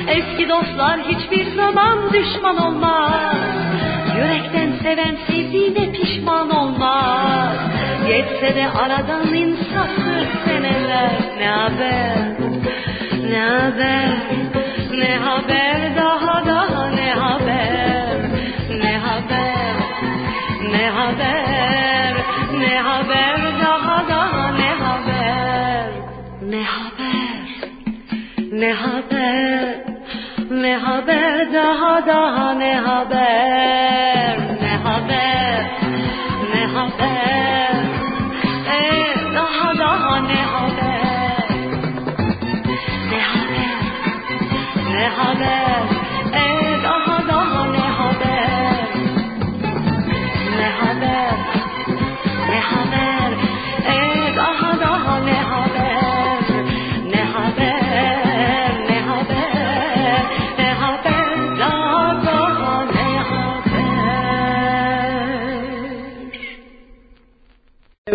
Eski 0.07 0.49
dostlar 0.49 0.99
hiçbir 0.99 1.55
zaman 1.55 2.13
düşman 2.13 2.57
olmaz. 2.57 3.35
Yürekten 4.17 4.71
seven 4.83 5.17
sevdiğine 5.27 5.91
pişman 5.91 6.49
olmaz. 6.49 7.57
Geçse 8.07 8.55
de 8.55 8.67
aradan 8.69 9.33
insafsız 9.33 10.27
seneler 10.45 11.11
ne 11.39 11.47
haber? 11.47 12.17
Ne 13.31 13.39
haber? 13.39 14.17
Ne 14.91 15.17
haber 15.17 15.95
daha 15.97 16.45
daha 16.45 16.89
ne 16.89 17.11
haber? 17.11 18.17
Ne 18.83 18.97
haber? 18.97 19.75
Ne 20.71 20.89
haber? 20.89 22.15
Ne 22.59 22.77
haber 22.79 23.41
daha 23.63 24.09
daha 24.09 24.51
ne 24.51 24.69
haber? 24.69 25.89
Ne 26.41 26.63
haber? 26.63 27.69
Ne 28.51 28.73
haber? 28.73 29.24
جہاں 31.55 31.99
جہاں 32.05 32.53
نے 32.53 32.73
حبیب 32.85 34.04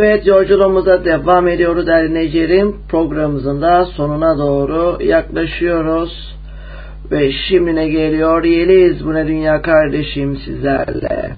Evet 0.03 0.27
yolculuğumuza 0.27 1.05
devam 1.05 1.49
ediyoruz 1.49 1.87
dinleyicilerim. 1.87 2.77
Programımızın 2.89 3.63
da 3.63 3.85
sonuna 3.85 4.39
doğru 4.39 4.99
yaklaşıyoruz. 5.03 6.37
Ve 7.11 7.33
şimdi 7.33 7.75
ne 7.75 7.89
geliyor? 7.89 8.45
Yeliz 8.45 9.07
bu 9.07 9.15
ne 9.15 9.27
dünya 9.27 9.63
kardeşim 9.63 10.37
sizlerle. 10.37 11.31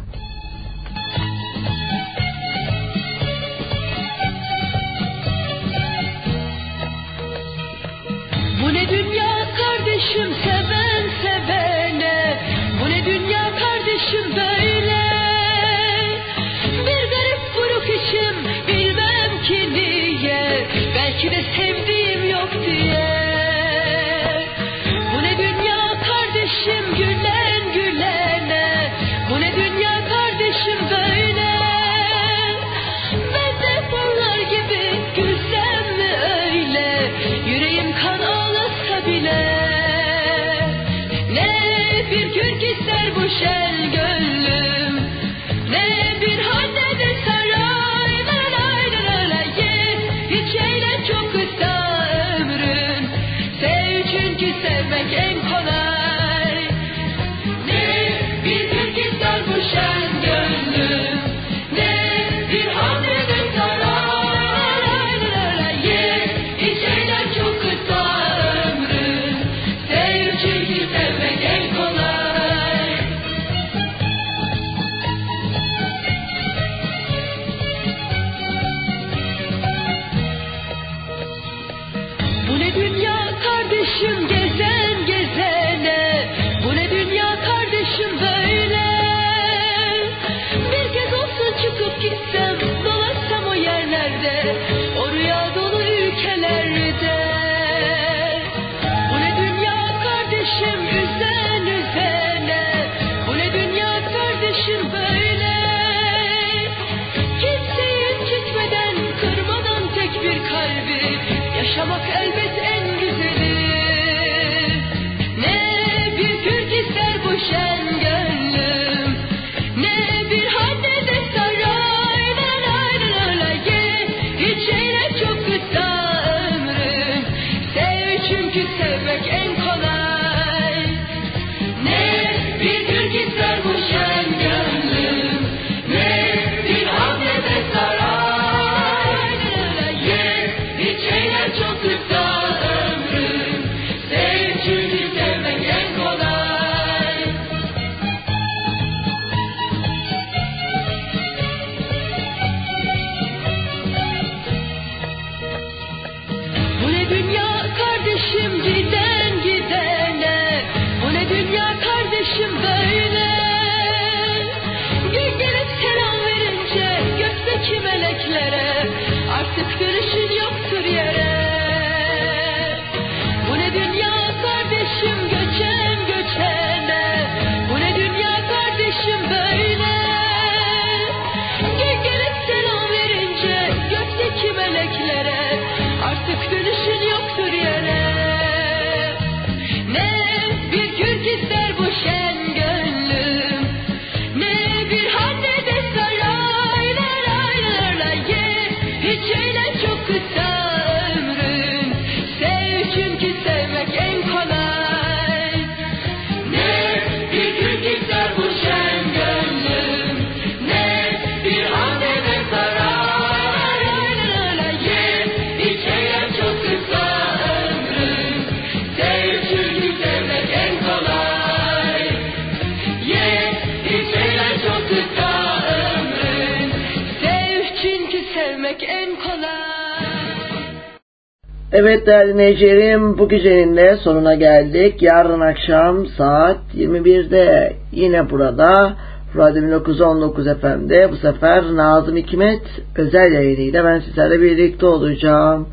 Evet 231.75 232.07
değerli 232.07 232.33
dinleyicilerim 232.35 233.19
bu 233.19 233.29
gecenin 233.29 233.77
de 233.77 233.97
sonuna 233.97 234.35
geldik. 234.35 235.03
Yarın 235.03 235.41
akşam 235.41 236.07
saat 236.07 236.59
21'de 236.75 237.73
yine 237.93 238.31
burada 238.31 238.93
Radyo 239.37 239.63
1919 239.63 240.45
FM'de 240.45 241.13
bu 241.13 241.17
sefer 241.17 241.65
Nazım 241.77 242.17
Hikmet 242.17 242.63
özel 242.97 243.33
yayınıyla 243.33 243.85
ben 243.85 244.01
sizlerle 244.01 244.43
birlikte 244.43 244.87
olacağım. 244.87 245.69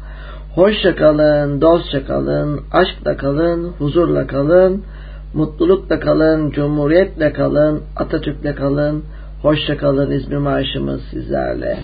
Hoşça 0.56 0.96
kalın, 0.96 1.62
dostça 1.62 2.06
kalın, 2.06 2.62
aşkla 2.72 3.18
kalın, 3.18 3.74
huzurla 3.80 4.28
kalın, 4.28 4.84
mutlulukla 5.34 6.00
kalın, 6.00 6.52
cumhuriyetle 6.52 7.34
kalın, 7.34 7.84
Atatürk'le 7.96 8.56
kalın. 8.56 9.04
Hoşça 9.42 9.78
kalın 9.78 10.12
İzmir 10.12 10.38
Marşımız 10.38 11.02
sizlerle. 11.12 11.78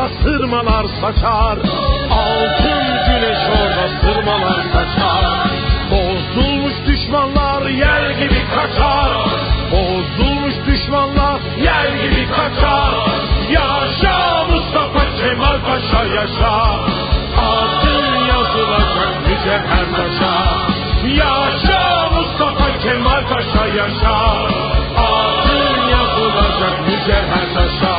Orada 0.00 0.14
sırmalar 0.22 0.86
saçar. 1.00 1.58
Altın 2.10 2.86
güneş 3.06 3.38
orada 3.60 3.88
sırmalar 4.00 4.62
saçar. 4.72 5.50
Bozulmuş 5.90 6.72
düşmanlar 6.86 7.62
yer 7.66 8.10
gibi 8.10 8.42
kaçar. 8.54 9.10
Bozulmuş 9.72 10.54
düşmanlar 10.66 11.40
yer 11.62 11.88
gibi 12.02 12.28
kaçar. 12.30 12.94
Yaşa 13.50 14.44
Mustafa 14.50 15.04
Kemal 15.18 15.58
Paşa 15.66 16.04
yaşa. 16.04 16.54
Adın 17.38 18.26
yazılacak 18.28 19.14
mücevher 19.26 19.86
taşa. 19.96 20.34
Yaşa 21.06 22.10
Mustafa 22.14 22.78
Kemal 22.82 23.22
Paşa 23.28 23.66
yaşa. 23.66 24.16
Adın 24.96 25.88
yazılacak 25.90 26.88
mücevher 26.88 27.54
taşa 27.54 27.89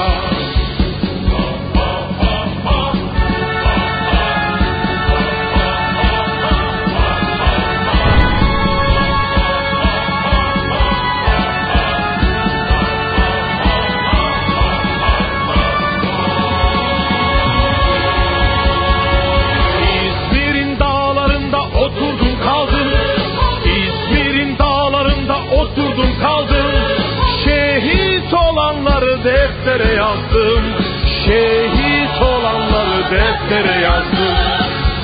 Şehit 31.32 32.22
olanları 32.22 33.04
deftere 33.12 33.82
yazdım. 33.82 34.38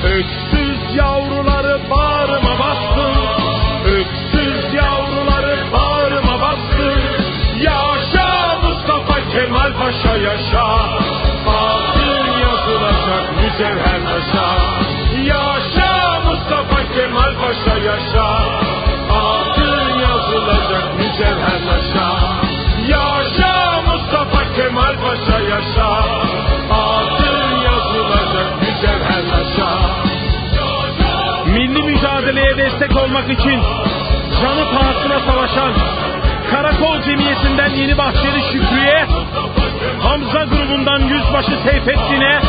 Öksüz 0.04 0.96
yavruları 0.96 1.80
bağrıma 1.90 2.58
bastım. 2.58 3.16
Öksüz 3.86 4.74
yavruları 4.74 5.56
bağrıma 5.72 6.40
bastım. 6.40 7.00
Yaşa 7.60 8.58
Mustafa 8.62 9.28
Kemal 9.32 9.72
Paşa 9.78 10.16
yaşa. 10.16 10.66
Adın 11.46 12.26
yazılacak 12.42 13.24
mücevher 13.42 14.00
taşa. 14.08 14.48
Yaşa 15.24 16.20
Mustafa 16.24 16.92
Kemal 16.94 17.34
Paşa 17.40 17.78
yaşa. 17.78 18.28
Adın 19.10 19.98
yazılacak 19.98 20.98
mücevher 20.98 21.58
taşa 21.68 22.17
Kemal 24.68 24.96
Paşa 25.02 25.40
yaşa 25.40 25.88
Adın 26.70 27.60
yazılacak 27.64 28.62
mücevher 28.62 29.22
taşa 29.30 29.70
Milli 31.46 31.82
mücadeleye 31.82 32.56
destek 32.56 32.96
olmak 32.96 33.30
için 33.30 33.60
canı 34.40 34.64
pahasına 34.70 35.20
savaşan 35.20 35.72
Karakol 36.50 37.00
Cemiyeti'nden 37.02 37.70
Yeni 37.70 37.98
Bahçeli 37.98 38.42
Şükrü'ye 38.52 39.06
Hamza 40.02 40.44
grubundan 40.44 41.00
Yüzbaşı 41.00 41.58
Seyfettin'e 41.64 42.40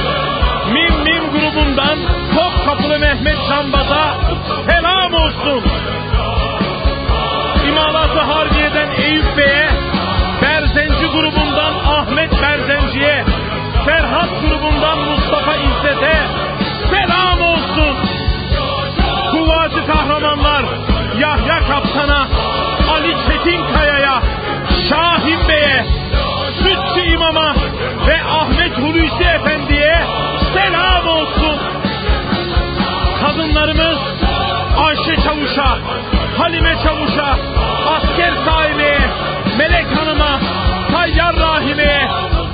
Mim 0.74 1.04
Mim 1.04 1.24
grubundan 1.32 2.00
Topkapılı 2.36 3.00
Mehmet 3.00 3.38
Canbaz'a 3.50 4.16
selam 4.70 5.14
olsun. 5.14 5.64
İmalatı 7.68 8.20
Harbiye'den 8.20 8.90
Eyüp 9.02 9.38
Bey'e 9.38 9.89
grubundan 11.40 11.74
Ahmet 11.74 12.32
Berzenci'ye 12.42 13.26
Ferhat 13.86 14.30
grubundan 14.42 14.98
Mustafa 14.98 15.56
İzzet'e 15.56 16.18
selam 16.92 17.42
olsun. 17.42 17.96
Kuvacı 19.32 19.88
kahramanlar 19.88 20.66
Yahya 21.20 21.60
Kaptan'a 21.68 22.28
Ali 22.94 23.16
Çetinkaya'ya 23.28 24.22
Şahin 24.90 25.48
Bey'e 25.48 25.86
Sütçü 26.58 27.10
İmam'a 27.10 27.56
ve 28.08 28.24
Ahmet 28.24 28.78
Hulusi 28.78 29.24
Efendi'ye 29.24 30.04
selam 30.54 31.08
olsun. 31.08 31.60
Kadınlarımız 33.22 33.98
Ayşe 34.78 35.22
Çavuş'a, 35.24 35.78
Halime 36.38 36.76
Çavuş'a, 36.84 37.36
Asker 37.96 38.34
Sahibe'ye, 38.46 39.00
Melek 39.58 39.98
Hanım'a, 39.98 40.40
Tayyar 41.10 41.36
Rahime'ye, 41.36 42.08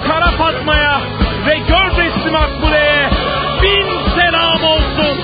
Kara 0.08 0.32
Fatma'ya 0.32 1.02
ve 1.48 1.58
Gördesli 1.58 2.32
Makbule'ye 2.32 3.10
bin 3.62 3.88
selam 4.16 4.64
olsun. 4.64 5.18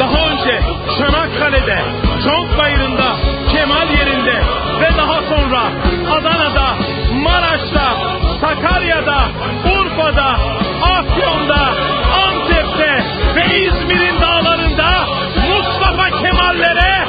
Daha 0.00 0.28
önce 0.30 0.60
Çanakkale'de, 0.98 1.78
Conk 2.24 2.58
Bayırı'nda, 2.58 3.16
Kemal 3.52 3.90
yerinde 3.90 4.42
ve 4.80 4.96
daha 4.98 5.22
sonra 5.22 5.62
Adana'da, 6.10 6.74
Maraş'ta, 7.22 7.94
Sakarya'da, 8.40 9.18
Urfa'da, 9.64 10.36
Afyon'da, 10.82 11.68
Antep'te 12.26 13.04
ve 13.36 13.58
İzmir'in 13.58 14.20
dağlarında 14.20 15.06
Mustafa 15.48 16.10
Kemal'lere 16.10 17.06